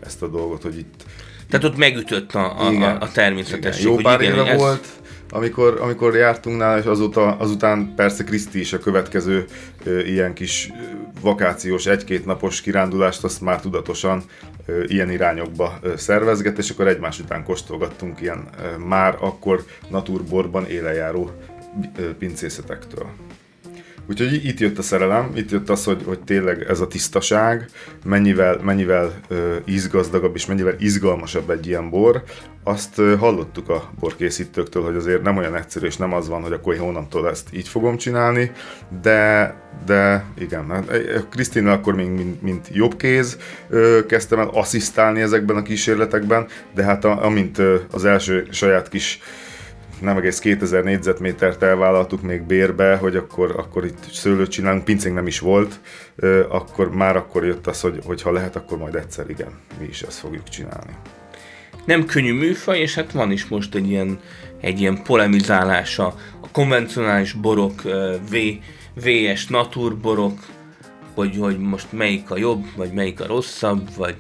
ezt 0.06 0.22
a 0.22 0.28
dolgot, 0.28 0.62
hogy 0.62 0.78
itt 0.78 1.04
tehát 1.50 1.66
ott 1.66 1.78
megütött 1.78 2.34
a, 2.34 2.66
a, 2.66 2.72
igen, 2.72 2.96
a 2.96 3.12
természetesség. 3.12 3.86
Igen, 3.86 3.96
jó 3.96 4.02
pár 4.02 4.22
igen, 4.22 4.34
éve 4.34 4.50
ez... 4.50 4.58
volt, 4.58 4.88
amikor, 5.30 5.78
amikor 5.82 6.16
jártunk 6.16 6.58
nála, 6.58 6.80
és 6.80 6.86
azóta, 6.86 7.36
azután 7.38 7.94
persze 7.96 8.24
Kriszti 8.24 8.60
is 8.60 8.74
a 8.74 8.80
következő 8.80 9.46
ö, 9.84 10.00
ilyen 10.00 10.34
kis 10.34 10.72
vakációs, 11.22 11.86
egy-két 11.86 12.26
napos 12.26 12.62
kirándulást 12.62 13.24
azt 13.24 13.42
már 13.42 13.62
tudatosan 13.62 14.24
ö, 14.66 14.84
ilyen 14.88 15.12
irányokba 15.12 15.80
ö, 15.82 15.94
szervezget, 15.98 16.58
és 16.58 16.70
akkor 16.70 16.88
egymás 16.88 17.20
után 17.20 17.44
kóstolgattunk 17.44 18.22
ilyen 18.22 18.48
ö, 18.64 18.78
már 18.78 19.18
akkor 19.20 19.64
naturborban 19.90 20.66
élejáró 20.66 21.32
ö, 21.98 22.16
pincészetektől. 22.16 23.25
Úgyhogy 24.10 24.46
itt 24.46 24.60
jött 24.60 24.78
a 24.78 24.82
szerelem, 24.82 25.32
itt 25.36 25.52
jött 25.52 25.70
az, 25.70 25.84
hogy, 25.84 26.02
hogy 26.06 26.20
tényleg 26.20 26.64
ez 26.70 26.80
a 26.80 26.88
tisztaság, 26.88 27.70
mennyivel, 28.04 28.60
mennyivel 28.64 29.14
uh, 29.30 29.38
ízgazdagabb 29.66 30.36
és 30.36 30.46
mennyivel 30.46 30.76
izgalmasabb 30.80 31.50
egy 31.50 31.68
ilyen 31.68 31.90
bor. 31.90 32.24
Azt 32.64 32.98
uh, 32.98 33.18
hallottuk 33.18 33.70
a 33.70 33.92
borkészítőktől, 34.00 34.84
hogy 34.84 34.96
azért 34.96 35.22
nem 35.22 35.38
olyan 35.38 35.56
egyszerű, 35.56 35.86
és 35.86 35.98
nem 35.98 36.14
az 36.14 36.28
van, 36.28 36.42
hogy 36.42 36.52
akkor 36.52 36.78
hónaptól 36.78 37.30
ezt 37.30 37.50
így 37.54 37.68
fogom 37.68 37.98
csinálni, 37.98 38.52
de, 39.02 39.56
de 39.86 40.26
igen, 40.38 40.70
hát, 40.70 40.92
Krisztina 41.30 41.72
akkor 41.72 41.96
még 41.96 42.10
mint, 42.10 42.42
mint 42.42 42.70
jobb 42.72 42.96
kéz 42.96 43.38
uh, 43.70 44.06
kezdtem 44.06 44.40
el 44.40 44.50
asszisztálni 44.54 45.22
ezekben 45.22 45.56
a 45.56 45.62
kísérletekben, 45.62 46.48
de 46.74 46.84
hát 46.84 47.06
a, 47.06 47.26
amint 47.26 47.58
uh, 47.58 47.76
az 47.92 48.06
első 48.06 48.48
saját 48.52 48.90
kis 48.90 49.20
nem 50.02 50.18
egész 50.18 50.40
2000 50.40 50.84
négyzetmétert 50.84 51.64
elvállaltuk 51.64 52.22
még 52.22 52.42
bérbe, 52.42 52.96
hogy 52.96 53.16
akkor, 53.16 53.54
akkor 53.58 53.86
itt 53.86 54.12
szőlőt 54.12 54.50
csinálunk, 54.50 54.84
pincénk 54.84 55.16
nem 55.16 55.28
is 55.28 55.40
volt, 55.40 55.80
akkor 56.50 56.96
már 56.96 57.16
akkor 57.16 57.46
jött 57.46 57.68
az, 57.68 57.82
hogy, 57.82 58.00
hogy 58.06 58.22
ha 58.22 58.32
lehet, 58.32 58.56
akkor 58.56 58.78
majd 58.78 58.96
egyszer 58.96 59.30
igen, 59.30 59.60
mi 59.80 59.86
is 59.86 60.02
ezt 60.02 60.20
fogjuk 60.20 60.50
csinálni. 60.50 60.94
Nem 61.86 62.06
könnyű 62.06 62.34
műfaj, 62.34 62.80
és 62.80 62.96
hát 62.96 63.12
van 63.12 63.32
is 63.32 63.48
most 63.48 63.76
egy 63.76 63.90
ilyen, 63.90 64.20
egy 64.62 64.80
ilyen 64.80 65.04
polemizálása. 65.04 66.06
A 66.42 66.50
konvencionális 66.52 67.34
borok, 67.34 67.82
v, 68.32 68.36
VS 68.94 69.48
naturborok, 69.48 70.40
hogy, 71.14 71.38
hogy 71.40 71.60
most 71.60 71.92
melyik 71.92 72.32
a 72.32 72.38
jobb, 72.38 72.66
vagy 72.76 72.92
melyik 72.92 73.22
a 73.22 73.28
rosszabb, 73.28 73.90
vagy 73.98 74.16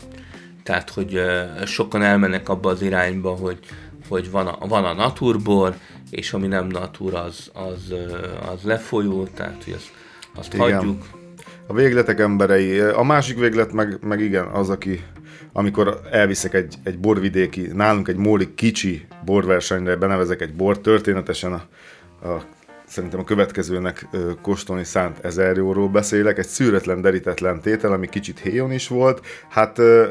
tehát, 0.63 0.89
hogy 0.89 1.21
sokan 1.65 2.01
elmennek 2.01 2.49
abba 2.49 2.69
az 2.69 2.81
irányba, 2.81 3.29
hogy, 3.29 3.59
hogy 4.07 4.31
van 4.31 4.47
a, 4.47 4.67
van 4.67 4.85
a 4.85 4.93
naturbor, 4.93 5.75
és 6.09 6.33
ami 6.33 6.47
nem 6.47 6.67
natur, 6.67 7.13
az, 7.13 7.51
az, 7.53 7.93
az 8.53 8.61
lefolyó, 8.63 9.23
tehát 9.23 9.63
hogy 9.63 9.73
azt, 9.73 9.91
azt 10.35 10.53
igen. 10.53 10.75
hagyjuk. 10.75 11.03
A 11.67 11.73
végletek 11.73 12.19
emberei. 12.19 12.79
A 12.79 13.03
másik 13.03 13.39
véglet 13.39 13.71
meg, 13.71 13.97
meg 14.01 14.19
igen, 14.19 14.45
az, 14.45 14.69
aki 14.69 15.03
amikor 15.53 15.99
elviszek 16.11 16.53
egy, 16.53 16.75
egy 16.83 16.99
borvidéki, 16.99 17.61
nálunk 17.73 18.07
egy 18.07 18.15
móli 18.15 18.53
kicsi 18.55 19.05
borversenyre, 19.25 19.95
benevezek 19.95 20.41
egy 20.41 20.53
bor, 20.53 20.79
történetesen 20.79 21.53
a, 21.53 21.61
a 22.27 22.43
szerintem 22.85 23.19
a 23.19 23.23
következőnek 23.23 24.07
ö, 24.11 24.31
kóstolni 24.41 24.83
szánt 24.83 25.19
1000 25.25 25.57
euróról 25.57 25.89
beszélek, 25.89 26.37
egy 26.37 26.47
szűretlen, 26.47 27.01
derítetlen 27.01 27.61
tétel, 27.61 27.91
ami 27.91 28.09
kicsit 28.09 28.39
héjon 28.39 28.71
is 28.71 28.87
volt, 28.87 29.25
hát 29.49 29.79
ö, 29.79 30.07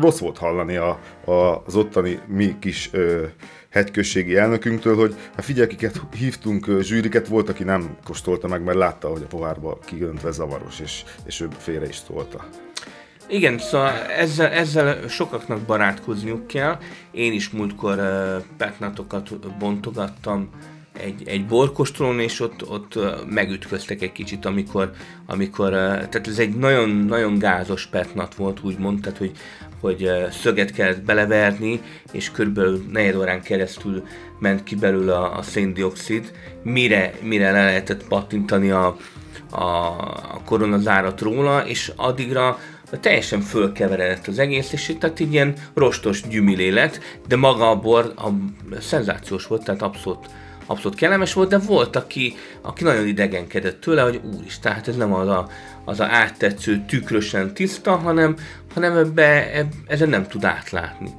rossz 0.00 0.18
volt 0.18 0.38
hallani 0.38 0.76
a, 0.76 1.00
a, 1.24 1.62
az 1.66 1.76
ottani 1.76 2.20
mi 2.26 2.56
kis 2.58 2.88
ö, 2.92 3.24
hegyközségi 3.70 4.36
elnökünktől, 4.36 4.96
hogy 4.96 5.14
hát 5.34 5.44
figyelj, 5.44 5.76
hívtunk 6.16 6.66
zsűriket, 6.80 7.28
volt, 7.28 7.48
aki 7.48 7.64
nem 7.64 7.96
kóstolta 8.04 8.48
meg, 8.48 8.62
mert 8.62 8.78
látta, 8.78 9.08
hogy 9.08 9.22
a 9.22 9.26
pohárba 9.26 9.78
kigöntve 9.84 10.30
zavaros, 10.30 10.80
és, 10.80 11.04
és 11.24 11.40
ő 11.40 11.48
félre 11.58 11.86
is 11.86 12.00
tolta. 12.00 12.44
Igen, 13.28 13.58
szóval 13.58 13.92
ezzel, 13.92 14.50
ezzel 14.50 15.08
sokaknak 15.08 15.60
barátkozniuk 15.60 16.46
kell. 16.46 16.78
Én 17.10 17.32
is 17.32 17.50
múltkor 17.50 17.98
uh, 17.98 18.44
petnatokat 18.56 19.56
bontogattam 19.58 20.48
egy, 21.00 21.22
egy 21.28 21.46
borkostolón, 21.46 22.20
és 22.20 22.40
ott, 22.40 22.68
ott 22.68 22.98
megütköztek 23.30 24.02
egy 24.02 24.12
kicsit, 24.12 24.44
amikor, 24.44 24.90
amikor 25.26 25.70
tehát 25.70 26.26
ez 26.26 26.38
egy 26.38 26.54
nagyon, 26.54 26.88
nagyon 26.88 27.38
gázos 27.38 27.86
petnat 27.86 28.34
volt, 28.34 28.60
úgy 28.62 28.78
tehát 29.00 29.18
hogy, 29.18 29.32
hogy 29.80 30.10
szöget 30.30 30.72
kellett 30.72 31.02
beleverni, 31.02 31.80
és 32.12 32.30
körülbelül 32.30 32.84
negyed 32.92 33.16
órán 33.16 33.42
keresztül 33.42 34.02
ment 34.38 34.62
ki 34.62 34.74
belőle 34.74 35.14
a, 35.14 35.38
a 35.38 35.42
széndiokszid, 35.42 36.32
mire, 36.62 37.12
mire 37.22 37.50
le 37.50 37.64
lehetett 37.64 38.06
pattintani 38.06 38.70
a, 38.70 38.96
a, 39.50 39.64
a 40.32 40.40
koronazárat 40.44 41.20
róla, 41.20 41.66
és 41.66 41.92
addigra 41.96 42.58
teljesen 43.00 43.40
fölkeveredett 43.40 44.26
az 44.26 44.38
egész, 44.38 44.72
és 44.72 44.96
tehát 44.98 45.20
így 45.20 45.32
ilyen 45.32 45.54
rostos 45.74 46.22
gyümilé 46.28 46.68
de 47.28 47.36
maga 47.36 47.70
a 47.70 47.80
bor 47.80 48.12
a, 48.16 48.28
szenzációs 48.80 49.46
volt, 49.46 49.64
tehát 49.64 49.82
abszolút 49.82 50.26
abszolút 50.66 50.98
kellemes 50.98 51.32
volt, 51.32 51.48
de 51.48 51.58
volt, 51.58 51.96
aki, 51.96 52.34
aki 52.62 52.84
nagyon 52.84 53.06
idegenkedett 53.06 53.80
tőle, 53.80 54.02
hogy 54.02 54.20
úristen, 54.24 54.72
tehát 54.72 54.88
ez 54.88 54.96
nem 54.96 55.12
az 55.12 55.28
a, 55.28 55.48
az 55.84 56.00
a 56.00 56.04
áttetsző, 56.04 56.84
tükrösen 56.88 57.54
tiszta, 57.54 57.96
hanem, 57.96 58.36
hanem 58.74 58.96
ebbe, 58.96 59.52
ebbe, 59.52 59.68
ezen 59.86 60.08
nem 60.08 60.26
tud 60.26 60.44
átlátni. 60.44 61.10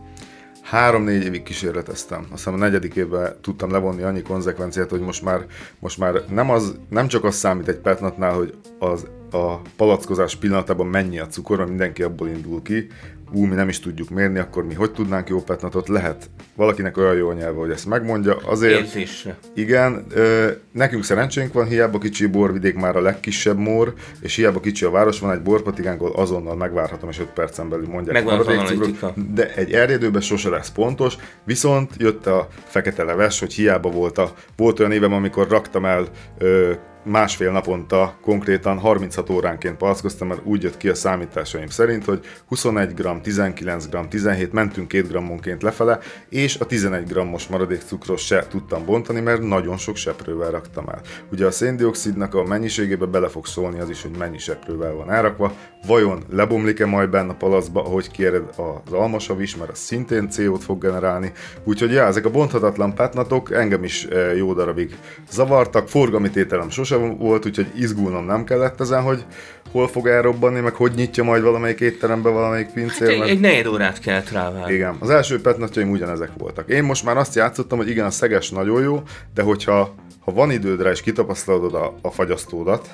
Három-négy 0.62 1.24
évig 1.24 1.44
kísérleteztem. 1.44 2.20
Azt 2.20 2.30
hiszem 2.32 2.54
a 2.54 2.58
negyedik 2.58 2.96
évben 2.96 3.38
tudtam 3.42 3.72
levonni 3.72 4.02
annyi 4.02 4.22
konzekvenciát, 4.22 4.90
hogy 4.90 5.00
most 5.00 5.24
már, 5.24 5.46
most 5.80 5.98
már 5.98 6.14
nem, 6.30 6.50
az, 6.50 6.76
nem 6.90 7.08
csak 7.08 7.24
az 7.24 7.36
számít 7.36 7.68
egy 7.68 7.78
petnatnál, 7.78 8.34
hogy 8.34 8.54
az 8.80 9.08
a 9.32 9.62
palackozás 9.76 10.36
pillanatában 10.36 10.88
mennyi 10.88 11.20
a 11.20 11.28
cukor, 11.28 11.58
mert 11.58 11.70
mindenki 11.70 12.04
abból 12.04 12.28
indul 12.28 12.62
ki, 12.62 12.88
ú, 13.32 13.46
mi 13.46 13.56
nem 13.56 13.70
is 13.70 13.80
tudjuk 13.80 14.10
mérni, 14.10 14.40
akkor 14.40 14.66
mi 14.66 14.74
hogy 14.74 14.92
tudnánk 14.92 15.30
jó 15.30 15.42
petnatot? 15.44 15.88
Lehet 15.88 16.30
valakinek 16.56 16.98
olyan 16.98 17.16
jó 17.16 17.32
nyelve, 17.32 17.60
hogy 17.60 17.70
ezt 17.70 17.86
megmondja. 17.86 18.36
Azért, 18.36 18.80
Érzésre. 18.80 19.38
Igen, 19.56 20.06
ö, 20.10 20.52
nekünk 20.72 21.04
szerencsénk 21.04 21.54
van, 21.54 21.66
hiába 21.66 21.98
kicsi 21.98 22.26
borvidék 22.26 22.76
már 22.76 22.96
a 22.96 23.02
legkisebb 23.02 23.58
mór, 23.58 23.94
és 24.22 24.36
hiába 24.36 24.60
kicsi 24.60 24.86
a 24.86 24.90
város, 24.90 25.20
van 25.20 25.32
egy 25.32 25.42
borpatigánk, 25.42 26.02
ahol 26.02 26.16
azonnal 26.16 26.56
megvárhatom, 26.56 27.10
és 27.10 27.20
5 27.20 27.28
percen 27.28 27.70
belül 27.70 27.88
mondják. 27.88 28.16
Megvan 28.16 28.40
az 28.40 29.14
de 29.34 29.54
egy 29.54 29.72
erjedőben 29.72 30.22
sose 30.22 30.50
lesz 30.50 30.70
pontos, 30.70 31.16
viszont 31.44 31.92
jött 31.98 32.26
a 32.26 32.48
fekete 32.64 33.04
leves, 33.04 33.40
hogy 33.40 33.54
hiába 33.54 33.90
volt 33.90 34.18
a, 34.18 34.34
volt 34.56 34.80
olyan 34.80 34.92
évem, 34.92 35.14
amikor 35.14 35.48
raktam 35.48 35.86
el 35.86 36.08
ö, 36.38 36.74
másfél 37.08 37.52
naponta 37.52 38.18
konkrétan 38.22 38.80
36 38.80 39.30
óránként 39.30 39.78
palackoztam, 39.78 40.28
mert 40.28 40.42
úgy 40.44 40.64
jött 40.64 40.78
ki 40.78 40.90
a 40.90 40.96
számításaim 40.96 41.68
szerint, 41.68 42.06
hogy 42.06 42.26
21 42.48 42.94
g, 42.94 43.22
19 43.22 43.88
g, 43.90 44.08
17, 44.08 44.54
mentünk 44.54 44.88
2 44.88 45.08
grammonként 45.08 45.62
lefele, 45.62 46.00
és 46.30 46.58
a 46.60 46.66
11 46.66 47.08
grammos 47.08 47.48
maradék 47.48 47.82
cukros 47.82 48.26
se 48.26 48.48
tudtam 48.50 48.86
bontani, 48.86 49.20
mert 49.20 49.42
nagyon 49.42 49.78
sok 49.78 49.96
seprővel 49.96 50.52
raktam 50.52 50.90
el. 50.90 51.02
Ugye 51.32 51.46
a 51.46 51.52
széndiokszidnak 51.52 52.34
a 52.34 52.44
mennyiségébe 52.44 53.06
bele 53.06 53.28
fog 53.28 53.46
szólni 53.46 53.80
az 53.80 53.90
is, 53.90 54.02
hogy 54.02 54.18
mennyi 54.18 54.38
seprővel 54.38 54.94
van 54.94 55.12
elrakva, 55.12 55.54
vajon 55.88 56.24
lebomlik-e 56.30 56.86
majd 56.86 57.10
benne 57.10 57.32
a 57.32 57.36
palacba, 57.36 57.84
ahogy 57.84 58.12
kéred 58.12 58.44
az 58.86 58.94
almasav 58.94 59.42
is, 59.42 59.56
mert 59.56 59.72
az 59.72 59.78
szintén 59.78 60.30
CO-t 60.30 60.64
fog 60.64 60.82
generálni. 60.82 61.32
Úgyhogy 61.64 61.92
ja, 61.92 62.06
ezek 62.06 62.26
a 62.26 62.32
bonthatatlan 62.32 62.96
petnatok 62.96 63.52
engem 63.52 63.84
is 63.84 64.06
eh, 64.06 64.38
jó 64.38 64.54
darabig 64.54 64.98
zavartak, 65.30 65.88
forgalmi 65.88 66.30
tételem 66.30 66.70
sose 66.70 66.97
volt, 67.18 67.46
úgyhogy 67.46 67.72
izgulnom 67.76 68.26
nem 68.26 68.44
kellett 68.44 68.82
ezen, 68.82 69.02
hogy 69.02 69.26
hol 69.72 69.88
fog 69.88 70.08
elrobbanni, 70.08 70.60
meg 70.60 70.74
hogy 70.74 70.92
nyitja 70.96 71.24
majd 71.24 71.44
valamelyik 71.44 71.80
étterembe, 71.80 72.30
valamelyik 72.30 72.68
pincér. 72.68 73.10
Hát 73.10 73.24
egy, 73.24 73.30
egy 73.30 73.40
negyed 73.40 73.68
órát 73.68 74.00
kell 74.00 74.22
ráválni. 74.32 74.74
Igen, 74.74 74.96
az 75.00 75.10
első 75.10 75.42
petnatjaim 75.42 75.90
ugyanezek 75.90 76.30
voltak. 76.38 76.70
Én 76.70 76.84
most 76.84 77.04
már 77.04 77.18
azt 77.18 77.36
játszottam, 77.36 77.78
hogy 77.78 77.90
igen, 77.90 78.06
a 78.06 78.10
szeges 78.10 78.50
nagyon 78.50 78.82
jó, 78.82 79.02
de 79.34 79.42
hogyha 79.42 79.96
ha 80.28 80.34
van 80.34 80.52
idődre 80.52 80.90
és 80.90 81.02
kitapasztalod 81.02 81.74
a, 81.74 81.94
a 82.02 82.12
fagyasztódat, 82.12 82.90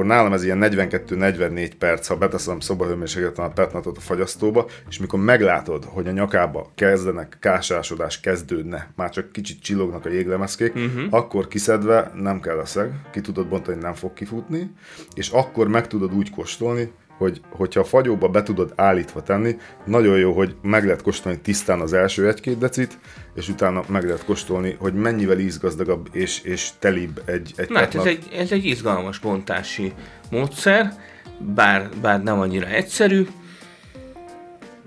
akkor 0.00 0.12
nálam 0.12 0.32
ez 0.32 0.44
ilyen 0.44 0.58
42-44 0.62 1.70
perc, 1.78 2.06
ha 2.06 2.16
beteszem 2.16 2.60
szobahőmérsékleten 2.60 3.44
a 3.44 3.48
petnatot 3.48 3.96
a 3.96 4.00
fagyasztóba, 4.00 4.66
és 4.88 4.98
mikor 4.98 5.20
meglátod, 5.20 5.84
hogy 5.84 6.06
a 6.06 6.10
nyakába 6.10 6.70
kezdenek 6.74 7.36
kásásodás 7.40 8.20
kezdődne, 8.20 8.90
már 8.96 9.10
csak 9.10 9.32
kicsit 9.32 9.62
csillognak 9.62 10.06
a 10.06 10.08
jéglemezkék, 10.08 10.74
uh-huh. 10.74 11.02
akkor 11.10 11.48
kiszedve 11.48 12.12
nem 12.14 12.40
kell 12.40 12.58
a 12.58 12.64
szeg, 12.64 12.92
ki 13.12 13.20
tudod 13.20 13.48
bontani, 13.48 13.80
nem 13.80 13.94
fog 13.94 14.12
kifutni, 14.12 14.70
és 15.14 15.28
akkor 15.28 15.68
meg 15.68 15.86
tudod 15.86 16.14
úgy 16.14 16.30
kóstolni, 16.30 16.92
hogy 17.20 17.40
hogyha 17.50 17.80
a 17.80 17.84
fagyóba 17.84 18.28
be 18.28 18.42
tudod 18.42 18.72
állítva 18.76 19.22
tenni, 19.22 19.56
nagyon 19.84 20.18
jó, 20.18 20.32
hogy 20.32 20.54
meg 20.62 20.84
lehet 20.84 21.02
kóstolni 21.02 21.40
tisztán 21.40 21.80
az 21.80 21.92
első 21.92 22.28
egy-két 22.28 22.58
decit, 22.58 22.98
és 23.34 23.48
utána 23.48 23.82
meg 23.88 24.04
lehet 24.04 24.24
kóstolni, 24.24 24.76
hogy 24.78 24.94
mennyivel 24.94 25.38
ízgazdagabb 25.38 26.08
és, 26.12 26.40
és 26.42 26.70
telibb 26.78 27.22
egy, 27.24 27.52
egy 27.56 27.70
Na, 27.70 27.78
hát 27.78 27.94
ez 27.94 28.04
egy, 28.04 28.28
ez 28.32 28.52
egy 28.52 28.64
izgalmas 28.64 29.18
bontási 29.18 29.92
módszer, 30.30 30.92
bár, 31.54 31.88
bár 32.00 32.22
nem 32.22 32.40
annyira 32.40 32.66
egyszerű, 32.66 33.26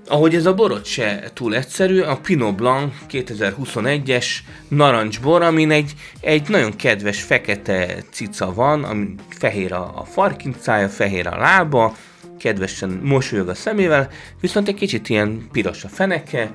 ahogy 0.08 0.36
ez 0.36 0.46
a 0.46 0.54
borot 0.54 0.86
se 0.86 1.32
túl 1.34 1.56
egyszerű, 1.56 2.02
a 2.02 2.18
Pinot 2.18 2.56
Blanc 2.56 2.94
2021-es 3.10 4.26
narancsbor, 4.68 5.42
amin 5.42 5.72
egy, 5.72 5.94
egy 6.20 6.50
nagyon 6.50 6.76
kedves 6.76 7.22
fekete 7.22 8.04
cica 8.12 8.54
van, 8.54 8.84
ami 8.84 9.16
fehér 9.30 9.74
a, 9.74 9.92
a 9.96 10.04
farkincája, 10.04 10.90
fehér 10.90 11.28
a 11.28 11.38
lába, 11.38 11.96
kedvesen 12.40 12.90
mosolyog 12.90 13.48
a 13.48 13.54
szemével, 13.54 14.10
viszont 14.42 14.68
egy 14.68 14.76
kicsit 14.76 15.10
ilyen 15.10 15.48
piros 15.52 15.84
a 15.84 15.88
feneke. 15.88 16.52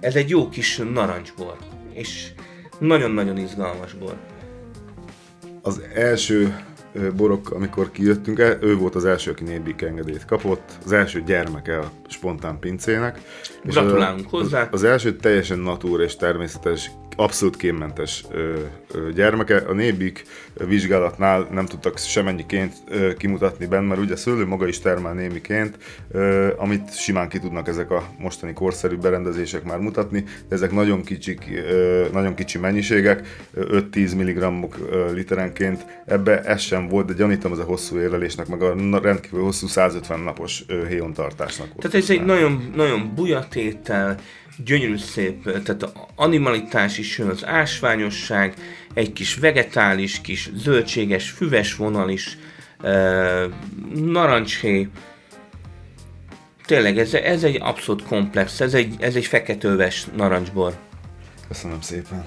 Ez 0.00 0.14
egy 0.14 0.28
jó 0.28 0.48
kis 0.48 0.80
narancsbor, 0.92 1.56
és 1.92 2.32
nagyon-nagyon 2.78 3.38
izgalmas 3.38 3.92
bor. 3.92 4.16
Az 5.62 5.82
első 5.94 6.56
borok, 7.16 7.50
amikor 7.50 7.90
kijöttünk, 7.90 8.38
ő 8.38 8.76
volt 8.76 8.94
az 8.94 9.04
első, 9.04 9.30
aki 9.30 9.44
Nébik 9.44 9.82
engedélyt 9.82 10.24
kapott, 10.24 10.78
az 10.84 10.92
első 10.92 11.22
gyermeke 11.26 11.78
a 11.78 11.90
spontán 12.08 12.58
pincének. 12.58 13.20
Gratulálunk 13.64 14.30
hozzá! 14.30 14.60
Az, 14.62 14.68
az 14.70 14.84
első 14.84 15.16
teljesen 15.16 15.58
natúr 15.58 16.00
és 16.00 16.16
természetes 16.16 16.90
abszolút 17.16 17.56
kémmentes 17.56 18.24
ö, 18.30 18.54
ö, 18.92 19.12
gyermeke. 19.12 19.56
A 19.56 19.72
nébik 19.72 20.24
vizsgálatnál 20.66 21.48
nem 21.50 21.66
tudtak 21.66 21.98
semennyiként 21.98 22.74
ö, 22.88 23.14
kimutatni 23.14 23.66
benne, 23.66 23.86
mert 23.86 24.00
ugye 24.00 24.12
a 24.12 24.16
szőlő 24.16 24.46
maga 24.46 24.66
is 24.66 24.78
termel 24.78 25.12
némiként, 25.12 25.78
ö, 26.10 26.52
amit 26.56 26.96
simán 26.96 27.28
ki 27.28 27.38
tudnak 27.38 27.68
ezek 27.68 27.90
a 27.90 28.08
mostani 28.18 28.52
korszerű 28.52 28.96
berendezések 28.96 29.64
már 29.64 29.78
mutatni, 29.78 30.24
de 30.48 30.54
ezek 30.54 30.72
nagyon, 30.72 31.02
kicsik, 31.02 31.62
ö, 31.70 32.06
nagyon 32.12 32.34
kicsi 32.34 32.58
mennyiségek, 32.58 33.44
5-10 33.56 34.16
mg 34.16 34.68
literenként. 35.14 35.86
Ebbe 36.06 36.42
ez 36.42 36.60
sem 36.60 36.88
volt, 36.88 37.06
de 37.06 37.12
gyanítom 37.12 37.52
az 37.52 37.58
a 37.58 37.64
hosszú 37.64 37.98
érlelésnek, 37.98 38.46
meg 38.46 38.62
a 38.62 38.74
rendkívül 39.02 39.42
hosszú 39.42 39.66
150 39.66 40.20
napos 40.20 40.64
héjontartásnak 40.88 41.66
volt. 41.66 41.80
Tehát 41.80 41.96
ez 41.96 42.10
egy 42.10 42.24
nagyon, 42.24 42.72
nagyon 42.74 43.12
bujatétel, 43.14 44.16
gyönyörű 44.56 44.96
szép, 44.96 45.42
tehát 45.42 45.92
animalitás 46.14 46.98
is 46.98 47.18
jön, 47.18 47.28
az 47.28 47.46
ásványosság, 47.46 48.54
egy 48.94 49.12
kis 49.12 49.34
vegetális, 49.34 50.20
kis 50.20 50.50
zöldséges, 50.54 51.30
füves 51.30 51.76
vonal 51.76 52.08
is, 52.08 52.38
uh, 52.82 53.44
narancsé. 53.94 54.88
Tényleg, 56.66 56.98
ez, 56.98 57.14
ez 57.14 57.44
egy 57.44 57.58
abszolút 57.60 58.02
komplex, 58.02 58.60
ez 58.60 58.74
egy, 58.74 58.94
ez 58.98 59.14
egy 59.14 59.26
feketőves 59.26 60.06
narancsbor. 60.16 60.74
Köszönöm 61.48 61.80
szépen. 61.80 62.24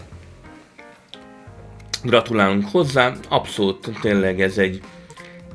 Gratulálunk 2.04 2.68
hozzá, 2.72 3.13
abszolút 3.30 3.90
tényleg 4.02 4.42
ez 4.42 4.58
egy, 4.58 4.82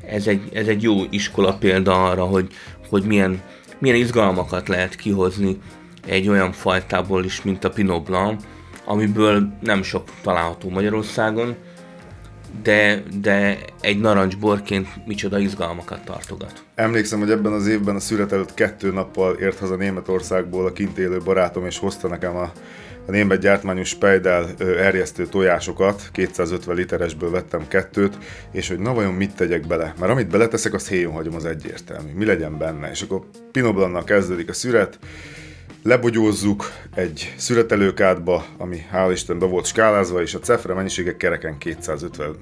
ez 0.05 0.27
egy, 0.27 0.49
ez 0.53 0.67
egy 0.67 0.83
jó 0.83 1.01
iskola 1.09 1.53
példa 1.53 2.09
arra, 2.09 2.23
hogy, 2.23 2.53
hogy 2.89 3.03
milyen, 3.03 3.41
milyen 3.79 3.97
izgalmakat 3.97 4.67
lehet 4.67 4.95
kihozni 4.95 5.57
egy 6.05 6.27
olyan 6.27 6.51
fajtából 6.51 7.23
is, 7.23 7.41
mint 7.41 7.63
a 7.63 7.69
Pinot 7.69 8.03
Blanc, 8.03 8.43
amiből 8.85 9.53
nem 9.61 9.83
sok 9.83 10.03
található 10.21 10.69
Magyarországon, 10.69 11.55
de, 12.63 13.03
de 13.21 13.57
egy 13.81 13.99
narancsborként 13.99 14.87
micsoda 15.05 15.39
izgalmakat 15.39 16.03
tartogat. 16.03 16.63
Emlékszem, 16.75 17.19
hogy 17.19 17.31
ebben 17.31 17.51
az 17.51 17.67
évben 17.67 17.95
a 17.95 17.99
szület 17.99 18.31
előtt 18.31 18.53
kettő 18.53 18.91
nappal 18.91 19.33
ért 19.33 19.59
haza 19.59 19.75
Németországból 19.75 20.65
a 20.65 20.73
kint 20.73 20.97
élő 20.97 21.17
barátom, 21.17 21.65
és 21.65 21.77
hozta 21.77 22.07
nekem 22.07 22.35
a, 22.35 22.51
a 23.07 23.11
német 23.11 23.39
gyártmányú 23.39 23.83
Speidel 23.83 24.49
erjesztő 24.59 25.25
tojásokat, 25.25 26.09
250 26.11 26.75
literesből 26.75 27.31
vettem 27.31 27.67
kettőt, 27.67 28.17
és 28.51 28.67
hogy 28.67 28.79
na 28.79 28.93
vajon 28.93 29.13
mit 29.13 29.35
tegyek 29.35 29.67
bele? 29.67 29.93
Mert 29.99 30.11
amit 30.11 30.29
beleteszek, 30.29 30.73
azt 30.73 30.87
héjon 30.87 31.13
hagyom, 31.13 31.35
az 31.35 31.45
egyértelmű. 31.45 32.11
Mi 32.13 32.25
legyen 32.25 32.57
benne? 32.57 32.89
És 32.89 33.01
akkor 33.01 33.25
Pinot 33.51 33.73
Blanc 33.73 34.05
kezdődik 34.05 34.49
a 34.49 34.53
szüret, 34.53 34.99
lebogyózzuk 35.83 36.71
egy 36.95 37.33
szüretelőkádba, 37.37 38.45
ami 38.57 38.85
hál' 38.93 39.09
Isten 39.11 39.39
be 39.39 39.45
volt 39.45 39.65
skálázva, 39.65 40.21
és 40.21 40.33
a 40.33 40.39
cefre 40.39 40.73
mennyisége 40.73 41.17
kereken 41.17 41.57
250, 41.57 42.35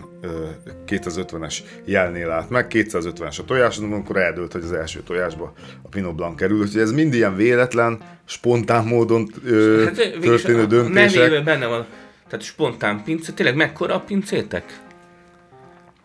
250-es 0.87 1.57
jelnél 1.85 2.29
állt 2.29 2.49
meg, 2.49 2.67
250-es 2.69 3.39
a 3.39 3.45
tojás, 3.45 3.77
amikor 3.77 4.17
eldőlt, 4.17 4.51
hogy 4.51 4.63
az 4.63 4.71
első 4.71 5.01
tojásba 5.01 5.53
a 5.81 5.87
Pinot 5.87 6.15
Blanc 6.15 6.37
kerül, 6.37 6.59
úgyhogy 6.59 6.81
ez 6.81 6.91
mind 6.91 7.13
ilyen 7.13 7.35
véletlen, 7.35 7.99
spontán 8.25 8.85
módon 8.85 9.29
ö, 9.45 9.83
hát, 9.85 10.19
történő 10.21 10.65
döntések. 10.65 11.31
Nem 11.31 11.43
benne 11.43 11.65
van, 11.65 11.85
tehát 12.29 12.45
spontán 12.45 13.03
pince, 13.03 13.33
tényleg 13.33 13.55
mekkora 13.55 13.95
a 13.95 13.99
pincétek? 13.99 14.79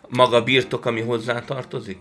Maga 0.08 0.42
birtok, 0.42 0.86
ami 0.86 1.00
hozzá 1.00 1.40
tartozik? 1.40 1.98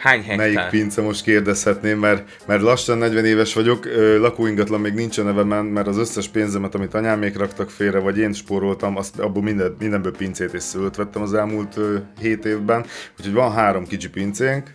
Hány 0.00 0.22
hektár? 0.22 0.36
Melyik 0.36 0.70
pince 0.70 1.02
most 1.02 1.22
kérdezhetném, 1.22 1.98
mert, 1.98 2.42
mert 2.46 2.62
lassan 2.62 2.98
40 2.98 3.24
éves 3.24 3.54
vagyok, 3.54 3.88
lakóingatlan 4.18 4.80
még 4.80 4.92
nincs 4.92 5.18
a 5.18 5.22
nevemen, 5.22 5.64
mert 5.64 5.86
az 5.86 5.96
összes 5.96 6.28
pénzemet, 6.28 6.74
amit 6.74 6.94
anyámék 6.94 7.36
raktak 7.36 7.70
félre, 7.70 7.98
vagy 7.98 8.18
én 8.18 8.32
spóroltam, 8.32 8.96
azt 8.96 9.18
abból 9.18 9.42
minden, 9.42 9.76
mindenből 9.78 10.16
pincét 10.16 10.52
és 10.52 10.62
szőlőt 10.62 10.96
vettem 10.96 11.22
az 11.22 11.34
elmúlt 11.34 11.80
7 12.20 12.44
évben, 12.44 12.84
úgyhogy 13.18 13.34
van 13.34 13.52
három 13.52 13.86
kicsi 13.86 14.08
pincénk, 14.08 14.70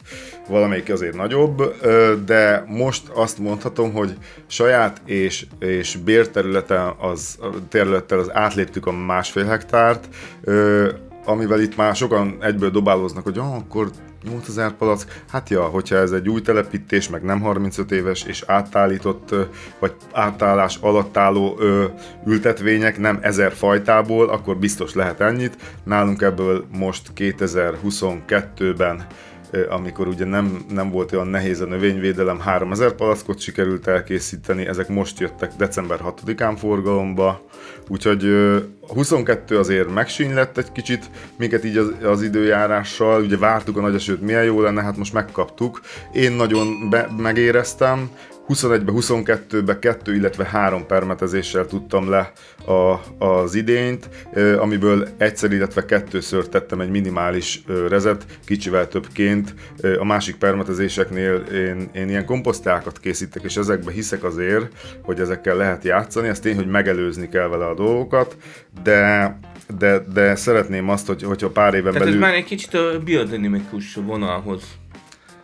valamelyik 0.48 0.90
azért 0.90 1.16
nagyobb, 1.16 1.76
de 2.26 2.64
most 2.68 3.08
azt 3.08 3.38
mondhatom, 3.38 3.94
hogy 3.94 4.14
saját 4.48 5.02
és, 5.06 5.46
és 5.60 5.96
bérterületen 5.96 6.94
az, 7.00 7.38
területtel 7.70 8.20
az 8.20 8.34
átléptük 8.34 8.86
a 8.86 8.92
másfél 8.92 9.46
hektárt, 9.46 10.08
amivel 11.26 11.60
itt 11.60 11.76
már 11.76 11.96
sokan 11.96 12.38
egyből 12.42 12.70
dobálóznak, 12.70 13.24
hogy 13.24 13.38
ah, 13.38 13.56
akkor 13.56 13.90
8000 14.24 14.72
palack, 14.72 15.22
hát 15.30 15.50
ja, 15.50 15.64
hogyha 15.64 15.96
ez 15.96 16.12
egy 16.12 16.30
új 16.30 16.42
telepítés, 16.42 17.10
meg 17.10 17.24
nem 17.24 17.42
35 17.42 17.92
éves, 17.92 18.24
és 18.24 18.44
átállított, 18.48 19.36
vagy 19.80 19.94
átállás 20.12 20.78
alatt 20.82 21.18
álló 21.18 21.56
ö, 21.60 21.86
ültetvények, 22.26 23.00
nem 23.00 23.20
ezer 23.22 23.52
fajtából, 23.52 24.30
akkor 24.30 24.58
biztos 24.58 24.94
lehet 24.94 25.22
ennyit. 25.22 25.58
Nálunk 25.84 26.22
ebből 26.22 26.66
most 26.78 27.12
2022-ben 27.16 29.06
amikor 29.70 30.08
ugye 30.08 30.26
nem, 30.26 30.66
nem 30.70 30.92
volt 30.92 31.12
olyan 31.12 31.28
nehéz 31.28 31.62
a 31.62 31.66
növényvédelem, 31.66 32.40
3000 32.40 32.92
palackot 32.92 33.40
sikerült 33.40 33.88
elkészíteni, 33.88 34.66
ezek 34.66 34.88
most 34.88 35.20
jöttek 35.20 35.52
december 35.58 36.00
6-án 36.26 36.56
forgalomba, 36.58 37.42
úgyhogy 37.88 38.24
22 38.88 39.58
azért 39.58 39.94
megsínylett 39.94 40.58
egy 40.58 40.72
kicsit, 40.72 41.10
minket 41.38 41.66
így 41.66 41.78
az, 41.78 41.94
az 42.04 42.22
időjárással, 42.22 43.22
ugye 43.22 43.38
vártuk 43.38 43.78
a 43.78 43.82
nagy 43.82 43.96
esőt, 43.96 44.22
milyen 44.22 44.44
jó 44.44 44.62
lenne, 44.62 44.82
hát 44.82 44.98
most 44.98 45.14
megkaptuk. 45.14 45.82
Én 46.14 46.32
nagyon 46.32 46.90
be, 46.90 47.10
megéreztem, 47.18 48.10
21-be, 48.48 48.92
22-be 48.96 49.80
kettő, 49.80 50.16
illetve 50.16 50.46
három 50.46 50.86
permetezéssel 50.86 51.66
tudtam 51.66 52.10
le 52.10 52.32
a, 52.66 53.00
az 53.26 53.56
idényt, 53.56 54.10
amiből 54.58 55.08
egyszer, 55.18 55.52
illetve 55.52 55.86
kettőször 55.86 56.48
tettem 56.48 56.80
egy 56.80 56.90
minimális 56.90 57.64
rezet, 57.90 58.26
kicsivel 58.46 58.88
többként. 58.88 59.54
A 60.00 60.06
másik 60.06 60.36
permetezéseknél 60.36 61.36
én, 61.36 61.90
én 61.94 62.10
ilyen 62.10 62.26
komposztákat 62.26 63.00
készítek, 63.00 63.44
és 63.44 63.58
ezekbe 63.58 63.92
hiszek 63.92 64.24
azért, 64.24 64.98
hogy 65.02 65.20
ezekkel 65.20 65.56
lehet 65.56 65.84
játszani. 65.84 66.28
Ez 66.28 66.40
tény, 66.40 66.56
hogy 66.56 66.68
megelőzni 66.68 67.30
kell 67.30 67.48
vele 67.48 67.66
a 67.66 67.74
dolgokat, 67.74 68.38
de 68.84 69.38
de, 69.78 70.00
de 70.14 70.36
szeretném 70.36 70.90
azt, 70.90 71.08
hogy, 71.08 71.24
hogyha 71.24 71.50
pár 71.50 71.74
éven 71.74 71.92
Tehát 71.92 72.08
belül... 72.08 72.24
ez 72.24 72.30
már 72.30 72.34
egy 72.34 72.44
kicsit 72.44 72.74
a 72.74 73.00
biodinamikus 73.04 73.96
vonalhoz 73.96 74.64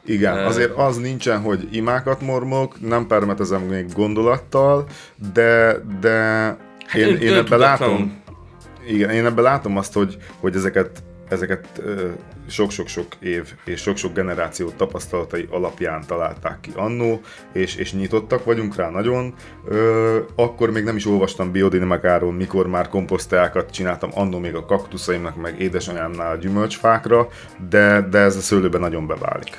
igen, 0.06 0.38
azért 0.46 0.78
az 0.78 0.98
nincsen, 0.98 1.40
hogy 1.40 1.68
imákat 1.72 2.22
mormok, 2.22 2.88
nem 2.88 3.08
permetezem 3.08 3.62
még 3.62 3.94
gondolattal, 3.94 4.88
de, 5.34 5.76
de 6.00 6.12
hát 6.86 6.96
én, 6.96 7.18
én 7.18 7.34
ebben 7.34 7.60
látom, 7.60 8.22
igen, 8.88 9.10
én 9.10 9.26
ebben 9.26 9.44
látom 9.44 9.78
azt, 9.78 9.94
hogy, 9.94 10.18
hogy 10.40 10.56
ezeket 10.56 11.04
ezeket 11.32 11.82
sok-sok-sok 12.48 13.06
év 13.20 13.54
és 13.66 13.82
sok-sok 13.82 14.14
generáció 14.14 14.70
tapasztalatai 14.70 15.48
alapján 15.50 16.04
találták 16.08 16.60
ki 16.62 16.72
annó, 16.76 17.22
és, 17.54 17.76
és 17.76 17.94
nyitottak 17.94 18.46
vagyunk 18.46 18.76
rá 18.76 18.90
nagyon. 18.90 19.34
Ö, 19.68 20.20
akkor 20.36 20.72
még 20.72 20.84
nem 20.84 20.96
is 20.96 21.06
olvastam 21.06 21.52
biodinamikáról, 21.52 22.34
mikor 22.34 22.68
már 22.68 22.90
komposzteákat 22.90 23.72
csináltam 23.72 24.10
annó 24.14 24.38
még 24.38 24.56
a 24.56 24.66
kaktuszaimnak, 24.66 25.36
meg 25.36 25.62
édesanyámnál 25.62 26.32
a 26.32 26.36
gyümölcsfákra, 26.38 27.28
de, 27.70 28.08
de 28.10 28.18
ez 28.18 28.36
a 28.36 28.42
szőlőben 28.42 28.82
nagyon 28.82 29.08
beválik. 29.08 29.58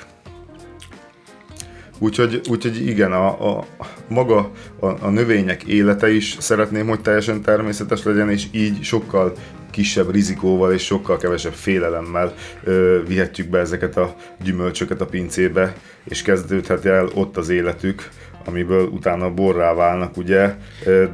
Úgyhogy, 2.02 2.40
úgyhogy 2.50 2.86
igen, 2.86 3.12
a, 3.12 3.56
a, 3.56 3.66
maga 4.08 4.50
a, 4.80 4.86
a 4.86 5.08
növények 5.08 5.62
élete 5.62 6.10
is 6.10 6.36
szeretném, 6.40 6.88
hogy 6.88 7.00
teljesen 7.00 7.42
természetes 7.42 8.02
legyen, 8.02 8.30
és 8.30 8.46
így 8.50 8.82
sokkal 8.82 9.32
kisebb 9.70 10.10
rizikóval 10.10 10.72
és 10.72 10.84
sokkal 10.84 11.16
kevesebb 11.16 11.52
félelemmel 11.52 12.34
ö, 12.64 13.00
vihetjük 13.06 13.48
be 13.48 13.58
ezeket 13.58 13.96
a 13.96 14.14
gyümölcsöket 14.44 15.00
a 15.00 15.06
pincébe, 15.06 15.74
és 16.04 16.22
kezdődhet 16.22 16.84
el 16.84 17.08
ott 17.14 17.36
az 17.36 17.48
életük, 17.48 18.08
amiből 18.44 18.86
utána 18.86 19.30
borrá 19.30 19.74
válnak, 19.74 20.16
ugye, 20.16 20.54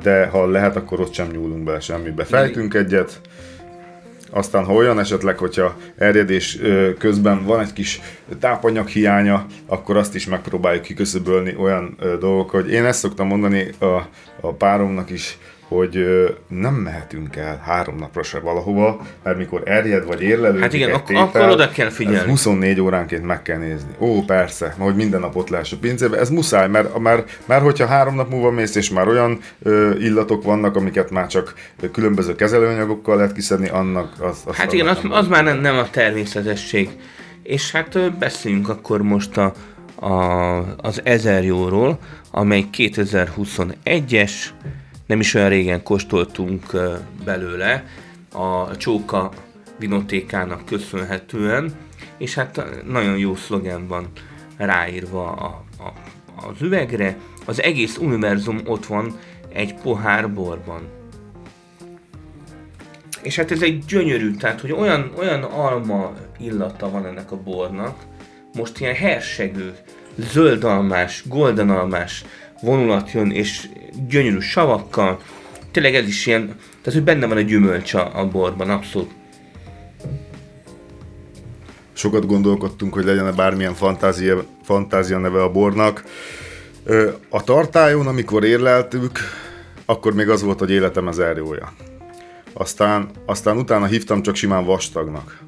de 0.03 0.27
ha 0.27 0.47
lehet, 0.47 0.77
akkor 0.77 1.01
ott 1.01 1.13
sem 1.13 1.29
nyúlunk 1.31 1.65
bele 1.65 1.81
semmibe. 1.81 2.25
Fejtünk 2.25 2.75
egyet, 2.75 3.21
aztán 4.31 4.65
ha 4.65 4.73
olyan 4.73 4.99
esetleg, 4.99 5.39
hogyha 5.39 5.77
erjedés 5.97 6.59
közben 6.99 7.45
van 7.45 7.61
egy 7.61 7.73
kis 7.73 8.01
tápanyag 8.41 8.89
hiánya, 8.89 9.47
akkor 9.67 9.97
azt 9.97 10.15
is 10.15 10.27
megpróbáljuk 10.27 10.83
kiköszöbölni 10.83 11.55
olyan 11.59 11.97
dolgok, 12.21 12.51
hogy 12.51 12.71
én 12.71 12.85
ezt 12.85 12.99
szoktam 12.99 13.27
mondani 13.27 13.69
a, 13.79 13.85
a 14.41 14.53
páromnak 14.53 15.11
is, 15.11 15.39
hogy 15.69 16.05
nem 16.49 16.75
mehetünk 16.75 17.37
el 17.37 17.61
három 17.65 17.97
napra 17.97 18.23
se 18.23 18.39
valahova, 18.39 19.01
mert 19.23 19.39
mikor 19.39 19.63
erjed 19.65 20.07
vagy 20.07 20.23
érlelődik 20.23 20.63
Hát 20.63 20.73
igen, 20.73 20.91
ak- 20.93 21.07
tétel, 21.07 21.23
akkor 21.23 21.49
oda 21.49 21.69
kell 21.69 21.89
figyelni. 21.89 22.31
24 22.31 22.81
óránként 22.81 23.25
meg 23.25 23.43
kell 23.43 23.59
nézni. 23.59 23.91
Ó, 23.99 24.23
persze, 24.23 24.75
hogy 24.79 24.95
minden 24.95 25.21
nap 25.21 25.37
ott 25.37 25.49
lehess 25.49 25.73
a 25.73 25.77
pincébe. 25.81 26.19
Ez 26.19 26.31
muszáj, 26.31 26.69
mert, 26.69 26.99
mert, 26.99 27.39
mert 27.47 27.63
hogyha 27.63 27.87
három 27.87 28.15
nap 28.15 28.31
múlva 28.31 28.51
mész, 28.51 28.75
és 28.75 28.91
már 28.91 29.09
olyan 29.09 29.39
ö, 29.63 29.91
illatok 29.99 30.45
vannak, 30.45 30.77
amiket 30.77 31.11
már 31.11 31.27
csak 31.27 31.55
különböző 31.93 32.35
kezelőanyagokkal 32.35 33.17
lehet 33.17 33.33
kiszedni, 33.33 33.69
annak 33.69 34.13
az... 34.21 34.43
az 34.45 34.57
Hát 34.57 34.73
igen, 34.73 34.89
az, 34.89 34.99
az 35.11 35.29
már 35.29 35.45
nem, 35.45 35.61
nem 35.61 35.77
a 35.77 35.91
természetesség. 35.91 36.89
És 37.43 37.73
hát 37.73 38.19
beszéljünk 38.19 38.69
akkor 38.69 39.03
most 39.03 39.37
a, 39.37 39.53
a, 40.07 40.59
az 40.77 41.01
1000 41.05 41.45
jóról, 41.45 41.99
amely 42.31 42.65
2021-es, 42.77 44.33
nem 45.09 45.21
is 45.21 45.35
olyan 45.35 45.49
régen 45.49 45.83
kóstoltunk 45.83 46.63
belőle, 47.25 47.85
a 48.33 48.77
Csóka 48.77 49.33
vinotékának 49.79 50.65
köszönhetően, 50.65 51.73
és 52.19 52.35
hát 52.35 52.65
nagyon 52.87 53.19
jó 53.19 53.35
szlogen 53.35 53.87
van 53.87 54.07
ráírva 54.57 55.33
a, 55.33 55.65
a, 55.85 55.93
az 56.47 56.63
üvegre. 56.63 57.17
Az 57.45 57.63
egész 57.63 57.97
univerzum 57.97 58.61
ott 58.65 58.87
van 58.87 59.19
egy 59.53 59.75
pohár 59.75 60.33
borban. 60.33 60.89
És 63.23 63.37
hát 63.37 63.51
ez 63.51 63.63
egy 63.63 63.85
gyönyörű, 63.85 64.31
tehát 64.31 64.61
hogy 64.61 64.73
olyan, 64.73 65.13
olyan 65.19 65.43
alma 65.43 66.13
illata 66.39 66.91
van 66.91 67.07
ennek 67.07 67.33
a 67.33 67.43
bornak, 67.43 67.97
most 68.55 68.81
ilyen 68.81 68.95
hersegő, 68.95 69.75
zöldalmás, 70.17 71.23
goldenalmás 71.27 72.25
vonulat 72.61 73.13
jön, 73.13 73.31
és 73.31 73.69
gyönyörű 74.09 74.39
savakkal, 74.39 75.21
tényleg 75.71 75.95
ez 75.95 76.07
is 76.07 76.27
ilyen, 76.27 76.47
tehát 76.83 76.99
hogy 76.99 77.03
benne 77.03 77.27
van 77.27 77.37
a 77.37 77.41
gyümölcs 77.41 77.95
a, 77.95 78.19
a 78.19 78.29
borban, 78.29 78.71
abszolút. 78.71 79.11
Sokat 81.93 82.27
gondolkodtunk, 82.27 82.95
hogy 82.95 83.05
legyen-e 83.05 83.33
bármilyen 83.33 83.75
fantázia, 83.75 84.45
fantázia 84.63 85.19
neve 85.19 85.43
a 85.43 85.51
bornak. 85.51 86.05
A 87.29 87.45
tartályon, 87.45 88.07
amikor 88.07 88.45
érleltük, 88.45 89.19
akkor 89.85 90.15
még 90.15 90.29
az 90.29 90.43
volt, 90.43 90.59
hogy 90.59 90.71
életem 90.71 91.07
az 91.07 91.19
erjója. 91.19 91.73
Aztán, 92.53 93.11
aztán 93.27 93.57
utána 93.57 93.87
hívtam 93.87 94.23
csak 94.23 94.35
simán 94.35 94.65
vastagnak. 94.65 95.39